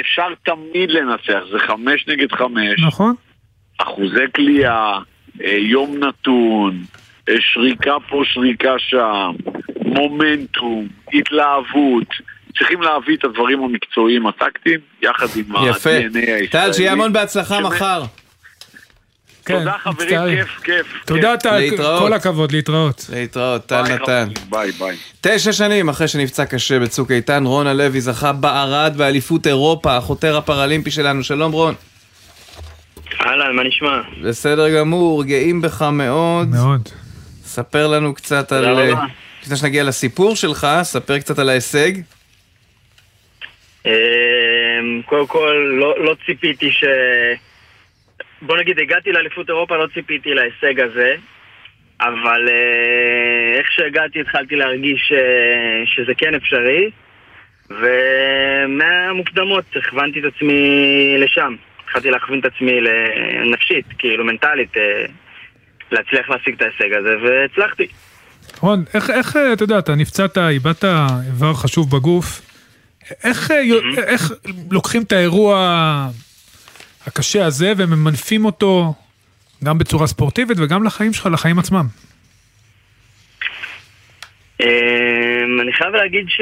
[0.00, 2.80] אפשר תמיד לנצח, זה חמש נגד חמש.
[2.86, 3.14] נכון.
[3.78, 4.98] אחוזי כליאה,
[5.44, 6.82] אה, יום נתון,
[7.28, 9.30] אה, שריקה פה, שריקה שם,
[9.84, 12.08] מומנטום, התלהבות.
[12.60, 15.90] צריכים להביא את הדברים המקצועיים הטקטיים, יחד עם יפה.
[15.90, 16.48] ה-DNA הישראלי.
[16.48, 18.02] טל, שיהיה המון בהצלחה מחר.
[19.44, 20.36] תודה חברים.
[20.36, 20.86] כיף, כיף.
[21.06, 21.36] תודה.
[21.36, 21.76] טל.
[21.98, 23.06] כל הכבוד, להתראות.
[23.12, 24.28] להתראות, טל נתן.
[24.48, 24.96] ביי ביי.
[25.20, 30.90] תשע שנים אחרי שנפצע קשה בצוק איתן, רון הלוי זכה בערד באליפות אירופה, החותר הפראלימפי
[30.90, 31.24] שלנו.
[31.24, 31.74] שלום רון.
[33.20, 34.00] אהלן, מה נשמע?
[34.22, 36.48] בסדר גמור, גאים בך מאוד.
[36.48, 36.88] מאוד.
[37.44, 38.64] ספר לנו קצת על...
[38.64, 39.04] תודה רבה.
[39.42, 41.92] לפני שנגיע לסיפור שלך, ספר קצת על ההישג.
[43.86, 46.84] אמ, קודם כל, לא, לא ציפיתי ש...
[48.42, 51.14] בוא נגיד, הגעתי לאליפות אירופה, לא ציפיתי להישג הזה,
[52.00, 56.90] אבל אה, איך שהגעתי התחלתי להרגיש אה, שזה כן אפשרי,
[57.70, 61.54] ומהמוקדמות הכוונתי את עצמי לשם.
[61.84, 62.80] התחלתי להכווין את עצמי
[63.52, 65.04] נפשית, כאילו מנטלית, אה,
[65.92, 67.86] להצליח להשיג את ההישג הזה, והצלחתי.
[68.60, 72.49] רון, איך, איך, אתה יודע, אתה נפצעת, איבדת איבר חשוב בגוף,
[73.24, 73.60] איך, אה,
[74.06, 74.32] איך
[74.70, 75.56] לוקחים את האירוע
[77.06, 78.94] הקשה הזה וממנפים אותו
[79.64, 81.84] גם בצורה ספורטיבית וגם לחיים שלך, לחיים עצמם?
[84.60, 86.40] אמ, אני חייב להגיד ש...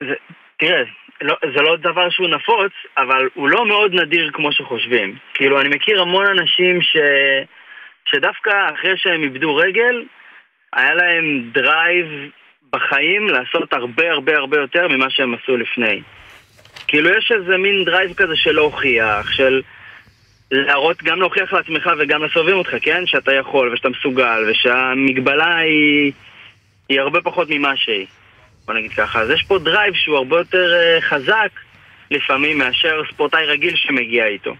[0.00, 0.14] זה,
[0.58, 0.82] תראה,
[1.20, 5.16] לא, זה לא דבר שהוא נפוץ, אבל הוא לא מאוד נדיר כמו שחושבים.
[5.34, 6.96] כאילו, אני מכיר המון אנשים ש...
[8.04, 10.04] שדווקא אחרי שהם איבדו רגל,
[10.72, 12.06] היה להם drive
[12.72, 16.02] בחיים לעשות הרבה הרבה הרבה יותר ממה שהם עשו לפני.
[16.86, 19.62] כאילו, יש איזה מין drive כזה של להוכיח, של
[20.50, 23.06] להראות, גם להוכיח לעצמך וגם לסובבים אותך, כן?
[23.06, 26.12] שאתה יכול ושאתה מסוגל ושהמגבלה היא,
[26.88, 28.06] היא הרבה פחות ממה שהיא.
[28.66, 29.20] בוא נגיד ככה.
[29.20, 31.50] אז יש פה drive שהוא הרבה יותר אה, חזק
[32.10, 34.54] לפעמים מאשר ספורטאי רגיל שמגיע איתו.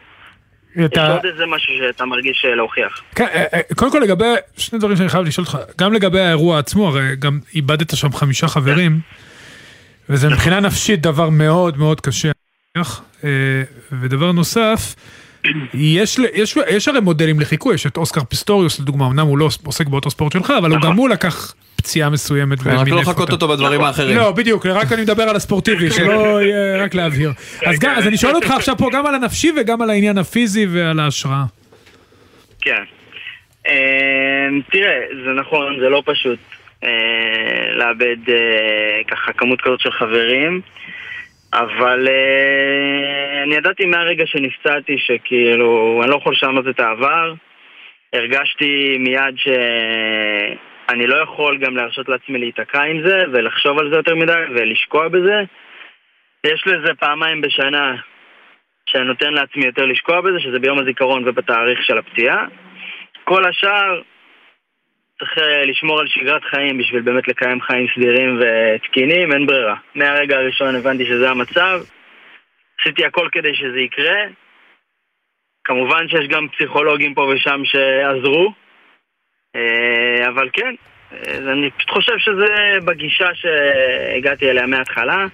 [0.77, 3.03] יש אתה, עוד איזה משהו שאתה מרגיש אה, להוכיח.
[3.15, 4.25] כן, אה, אה, קודם כל לגבי,
[4.57, 8.49] שני דברים שאני חייב לשאול אותך, גם לגבי האירוע עצמו, הרי גם איבדת שם חמישה
[8.49, 9.01] חברים,
[10.09, 12.31] וזה מבחינה נפשית דבר מאוד מאוד קשה.
[13.93, 14.95] ודבר נוסף,
[15.75, 19.87] יש, יש, יש הרי מודלים לחיקוי, יש את אוסקר פיסטוריוס לדוגמה, אמנם הוא לא עוסק
[19.87, 22.61] באותו ספורט שלך, אבל הוא גם הוא לקח פציעה מסוימת.
[22.63, 23.33] כן, רק לא לחקות אותה.
[23.33, 24.17] אותו בדברים האחרים.
[24.17, 27.33] לא, בדיוק, רק אני מדבר על הספורטיבי, שלא יהיה, רק להבהיר.
[27.67, 30.67] אז גם- אז אני שואל אותך עכשיו פה גם על הנפשי וגם על העניין הפיזי
[30.71, 31.45] ועל ההשראה.
[32.61, 32.83] כן.
[33.69, 33.75] אה,
[34.73, 36.39] תראה, זה נכון, זה לא פשוט
[36.85, 36.89] אה,
[37.75, 38.35] לאבד אה,
[39.11, 40.61] ככה כמות כזאת של חברים,
[41.53, 47.35] אבל אה, אני ידעתי מהרגע שנפצעתי שכאילו, אני לא יכול לשנות את העבר.
[48.13, 54.15] הרגשתי מיד שאני לא יכול גם להרשות לעצמי להיתקע עם זה ולחשוב על זה יותר
[54.15, 55.43] מדי ולשקוע בזה.
[56.47, 57.95] יש לזה פעמיים בשנה
[58.87, 62.47] שאני נותן לעצמי יותר לשקוע בזה, שזה ביום הזיכרון ובתאריך של הפציעה.
[63.25, 64.01] כל השאר
[65.21, 69.77] צריך אה, לשמור על שגרת חיים בשביל באמת לקיים חיים סדירים ותקינים, אין ברירה.
[69.95, 71.81] מהרגע הראשון הבנתי שזה המצב,
[72.81, 74.17] עשיתי הכל כדי שזה יקרה.
[75.65, 78.53] כמובן שיש גם פסיכולוגים פה ושם שעזרו,
[79.57, 80.75] אה, אבל כן,
[81.13, 85.27] אה, אני פשוט חושב שזה בגישה שהגעתי אליה מההתחלה.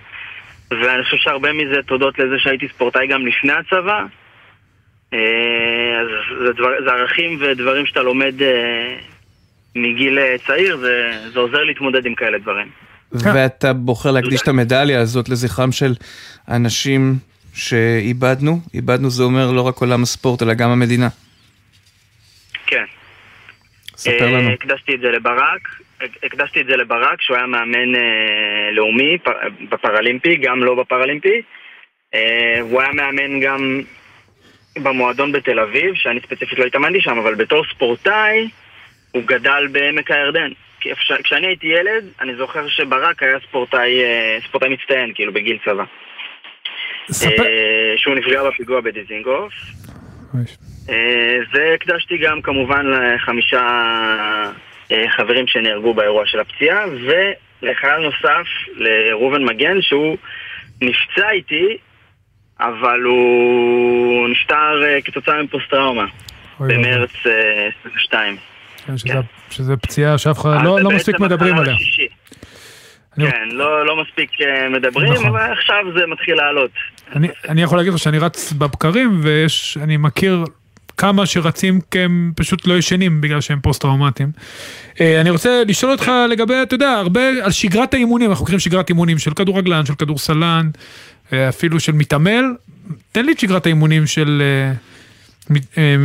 [0.70, 4.04] ואני חושב שהרבה מזה תודות לזה שהייתי ספורטאי גם לפני הצבא.
[5.12, 6.08] אז
[6.38, 8.34] זה, דבר, זה ערכים ודברים שאתה לומד
[9.76, 12.68] מגיל אה, צעיר, זה, זה עוזר להתמודד עם כאלה דברים.
[13.34, 15.94] ואתה בוחר להקדיש את המדליה הזאת לזכרם של
[16.48, 17.14] אנשים
[17.54, 18.60] שאיבדנו.
[18.74, 21.08] איבדנו זה אומר לא רק עולם הספורט, אלא גם המדינה.
[22.66, 22.84] כן.
[23.96, 24.48] ספר לנו.
[24.48, 25.68] אה, הקדשתי את זה לברק,
[26.22, 29.28] הקדשתי את זה לברק, שהוא היה מאמן אה, לאומי פ,
[29.68, 31.42] בפראלימפי, גם לא בפראלימפי.
[32.14, 33.80] אה, הוא היה מאמן גם
[34.82, 38.48] במועדון בתל אביב, שאני ספציפית לא התאמנתי שם, אבל בתור ספורטאי
[39.16, 40.50] הוא גדל בעמק הירדן.
[40.92, 45.84] אפשר, כשאני הייתי ילד, אני זוכר שברק היה ספורטאי, אה, ספורטאי מצטיין, כאילו בגיל צבא.
[47.22, 49.52] אה, שהוא נפגע בפיגוע בדיזינגוף.
[50.88, 53.66] אה, והקדשתי גם כמובן לחמישה
[55.16, 60.16] חברים שנהרגו באירוע של הפציעה, ולחייל נוסף, לראובן מגן, שהוא
[60.80, 61.78] נפצע איתי,
[62.60, 66.06] אבל הוא נפטר אה, כתוצאה מפוסט-טראומה,
[66.60, 68.36] במרץ אה, 22.
[68.86, 69.12] כן, שזה-
[69.50, 71.74] שזה פציעה שאף אחד לא אז לא זה מספיק מדברים עליה.
[71.74, 72.06] השישי.
[73.16, 75.26] כן, לא, לא מספיק אה, מדברים, נכון.
[75.26, 76.70] אבל עכשיו זה מתחיל לעלות.
[77.16, 80.44] אני, אני יכול להגיד לך שאני רץ בבקרים, ויש, אני מכיר
[80.96, 84.30] כמה שרצים כי הם פשוט לא ישנים בגלל שהם פוסט-טראומטיים.
[85.00, 88.88] אה, אני רוצה לשאול אותך לגבי, אתה יודע, הרבה על שגרת האימונים, אנחנו מכירים שגרת
[88.88, 90.70] אימונים של כדורגלן, של כדורסלן,
[91.32, 92.44] אה, אפילו של מתעמל.
[93.12, 94.42] תן לי את שגרת האימונים של
[95.50, 95.96] אה, אה,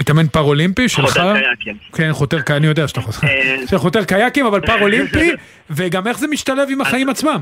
[0.00, 1.10] מתאמן פר-אולימפי שלך.
[1.10, 1.76] חותר קייקים.
[1.96, 3.26] כן, חותר קייקים, אני יודע שאתה חותר.
[3.72, 5.30] אה, חותר קייקים, אבל פר-אולימפי,
[5.70, 7.40] וגם איך זה משתלב עם החיים עצמם.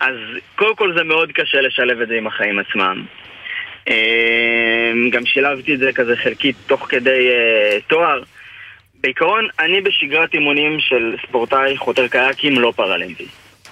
[0.00, 0.14] אז
[0.56, 3.04] קודם כל זה מאוד קשה לשלב את זה עם החיים עצמם.
[3.88, 8.22] אה, גם שילבתי את זה כזה חלקית תוך כדי אה, תואר.
[9.00, 13.26] בעיקרון, אני בשגרת אימונים של ספורטאי חותר קייקים לא פראלימפי.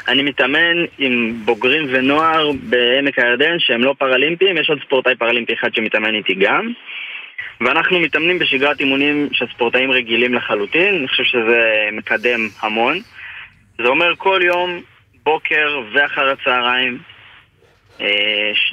[0.09, 5.75] אני מתאמן עם בוגרים ונוער בעמק הירדן שהם לא פראלימפיים, יש עוד ספורטאי פראלימפי אחד
[5.75, 6.73] שמתאמן איתי גם.
[7.61, 13.01] ואנחנו מתאמנים בשגרת אימונים של ספורטאים רגילים לחלוטין, אני חושב שזה מקדם המון.
[13.79, 14.81] זה אומר כל יום,
[15.25, 16.99] בוקר ואחר הצהריים,
[18.01, 18.07] אה,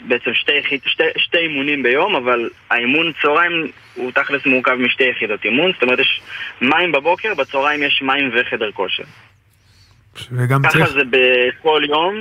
[0.08, 5.46] בעצם שתי, יחיד, שתי, שתי אימונים ביום, אבל האימון צהריים הוא תכלס מורכב משתי יחידות
[5.46, 6.22] אימון, זאת אומרת יש
[6.62, 9.04] מים בבוקר, בצהריים יש מים וחדר כושר.
[10.50, 10.90] ככה צריך...
[10.90, 12.16] זה בכל יום,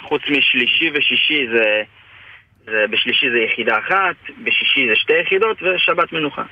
[0.00, 1.82] חוץ משלישי ושישי זה
[2.90, 6.42] בשלישי זה יחידה אחת, בשישי זה שתי יחידות ושבת מנוחה.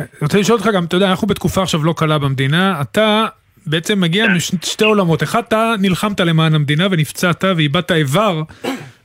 [0.00, 3.26] אני רוצה לשאול אותך גם, אתה יודע, אנחנו בתקופה עכשיו לא קלה במדינה, אתה
[3.66, 8.42] בעצם מגיע משתי עולמות, אחד, אתה נלחמת למען המדינה ונפצעת ואיבדת איבר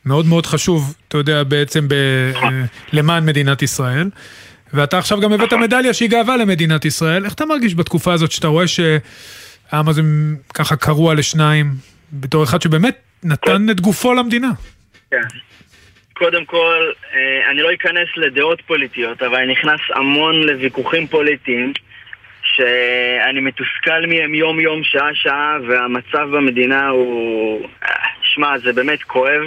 [0.05, 2.49] מאוד מאוד חשוב, אתה יודע, בעצם ב, אה,
[2.93, 4.09] למען מדינת ישראל,
[4.73, 8.47] ואתה עכשיו גם הבאת מדליה שהיא גאווה למדינת ישראל, איך אתה מרגיש בתקופה הזאת שאתה
[8.47, 10.01] רואה שהעם הזה
[10.53, 11.73] ככה קרוע לשניים,
[12.13, 14.51] בתור אחד שבאמת נתן את גופו למדינה?
[15.11, 15.17] כן.
[16.19, 21.73] קודם כל, אה, אני לא אכנס לדעות פוליטיות, אבל אני נכנס המון לוויכוחים פוליטיים
[22.43, 27.67] שאני מתוסכל מהם יום-יום, שעה-שעה, והמצב במדינה הוא...
[28.21, 29.41] שמע, זה באמת כואב.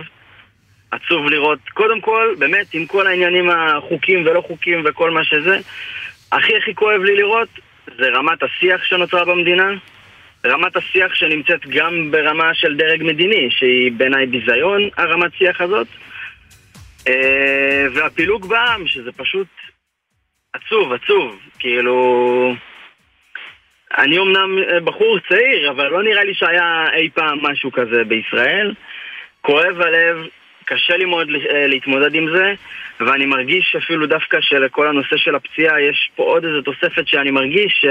[0.90, 5.58] עצוב לראות, קודם כל, באמת, עם כל העניינים החוקים ולא חוקים וכל מה שזה,
[6.32, 7.48] הכי הכי כואב לי לראות
[7.98, 9.70] זה רמת השיח שנוצרה במדינה,
[10.46, 15.86] רמת השיח שנמצאת גם ברמה של דרג מדיני, שהיא בעיניי ביזיון, הרמת שיח הזאת,
[17.94, 19.46] והפילוג בעם, שזה פשוט
[20.52, 22.54] עצוב, עצוב, כאילו...
[23.98, 28.74] אני אמנם אה, בחור צעיר, אבל לא נראה לי שהיה אי פעם משהו כזה בישראל.
[29.40, 30.16] כואב הלב,
[30.64, 32.54] קשה לי מאוד אה, להתמודד עם זה,
[33.00, 37.72] ואני מרגיש אפילו דווקא שלכל הנושא של הפציעה יש פה עוד איזו תוספת שאני מרגיש
[37.80, 37.86] ש...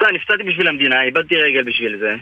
[0.00, 2.14] יודע, נפצעתי בשביל המדינה, איבדתי רגל בשביל זה,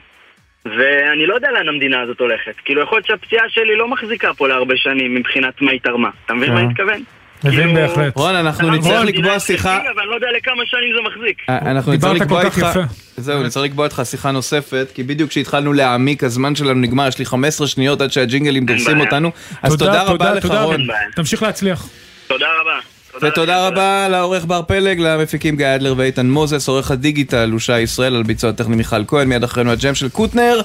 [0.64, 2.54] ואני לא יודע לאן המדינה הזאת הולכת.
[2.64, 6.08] כאילו, יכול להיות שהפציעה שלי לא מחזיקה פה להרבה שנים מבחינת מה היא תרמה.
[6.26, 7.02] אתה מבין מה אני מתכוון?
[7.44, 8.16] מבין כאילו- בהחלט.
[8.16, 9.76] רון, אנחנו אנחנו נצטרך לקבוע שיחה...
[9.76, 11.38] אבל אני לא יודע לכמה שנים זה מחזיק.
[11.48, 12.80] אה, אנחנו נצטרך דיברת לקבוע כל כך איתך, יפה.
[13.16, 17.24] זהו, נצטרך לקבוע איתך שיחה נוספת, כי בדיוק כשהתחלנו להעמיק הזמן שלנו נגמר, יש לי
[17.24, 19.00] 15 שניות עד שהג'ינגלים דורסים.
[19.00, 19.30] אותנו,
[19.62, 20.86] אז תודה רבה לך רון.
[21.14, 21.88] תמשיך להצליח.
[22.26, 22.78] תודה רבה.
[23.22, 28.14] ותודה רבה לעורך בר פלג, למפיקים גיא אדלר ואיתן מוזס, עורך הדיגיטל הוא שי ישראל,
[28.14, 30.60] על ביצוע הטכני מיכל כהן, מיד אחרינו הג'ם של קוטנר.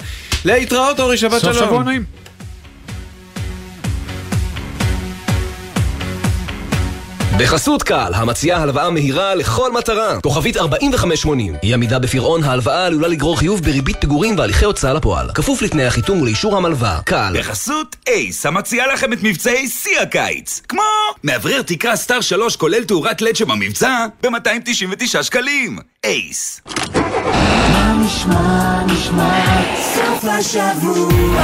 [0.45, 1.67] להתראות אורי, שבת סוף שלום.
[1.67, 2.22] שבוע נעים.
[7.37, 10.21] בחסות קל, המציעה הלוואה מהירה לכל מטרה.
[10.21, 11.55] כוכבית 4580.
[11.63, 15.29] אי עמידה בפירעון ההלוואה עלולה לגרור חיוב בריבית פיגורים והליכי הוצאה לפועל.
[15.33, 16.99] כפוף לתנאי החיתום ולאישור המלווה.
[17.05, 17.33] קל.
[17.39, 20.61] בחסות אייס, המציעה לכם את מבצעי שיא הקיץ.
[20.67, 20.81] כמו
[21.23, 25.79] מאוורר תקרה סטאר 3 כולל תאורת לד שבמבצע ב-299 שקלים.
[26.03, 26.61] אייס.
[27.71, 29.61] מה נשמע, נשמע,
[29.95, 31.43] סוף השבוע,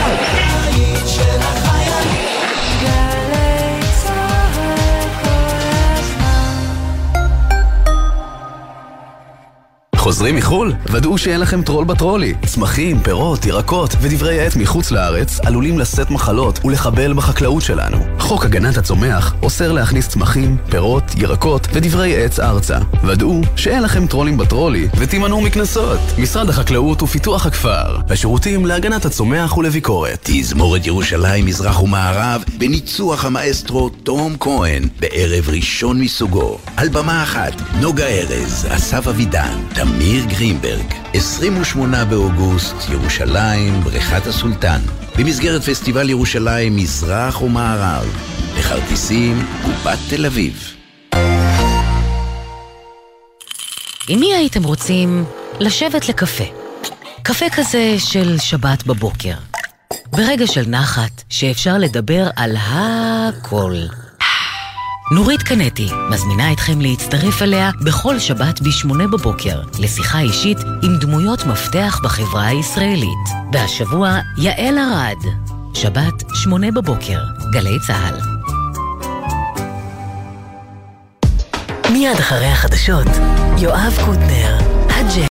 [10.09, 10.73] חוזרים מחו"ל?
[10.91, 12.33] ודאו שאין לכם טרול בטרולי.
[12.45, 17.97] צמחים, פירות, ירקות ודברי עט מחוץ לארץ עלולים לשאת מחלות ולחבל בחקלאות שלנו.
[18.19, 22.77] חוק הגנת הצומח אוסר להכניס צמחים, פירות, ירקות ודברי עץ ארצה.
[23.03, 25.99] ודאו שאין לכם טרולים בטרולי ותימנעו מקנסות.
[26.17, 27.97] משרד החקלאות ופיתוח הכפר.
[28.09, 30.19] השירותים להגנת הצומח ולביקורת.
[30.23, 36.57] תזמורת ירושלים מזרח ומערב בניצוח המאסטרו תום כהן בערב ראשון מסוגו.
[36.77, 39.57] על במה אחת, נוגה ארז, אסף אבידן,
[39.99, 40.93] תמיר גרינברג.
[41.13, 44.79] 28 באוגוסט, ירושלים, בריכת הסולטן.
[45.17, 48.17] במסגרת פסטיבל ירושלים מזרח ומערב.
[48.59, 50.73] לכרטיסים, קופת תל אביב.
[54.07, 55.25] עם מי הייתם רוצים
[55.59, 56.43] לשבת לקפה?
[57.23, 59.35] קפה כזה של שבת בבוקר.
[60.11, 63.75] ברגע של נחת, שאפשר לדבר על הכל.
[65.11, 71.99] נורית קנטי מזמינה אתכם להצטרף אליה בכל שבת ב-8 בבוקר לשיחה אישית עם דמויות מפתח
[72.03, 73.29] בחברה הישראלית.
[73.53, 75.17] והשבוע יעל ארד,
[75.73, 77.19] שבת, 8 בבוקר,
[77.53, 78.19] גלי צה"ל.
[81.91, 83.07] מיד אחרי החדשות,
[83.57, 84.78] יואב קוטנר.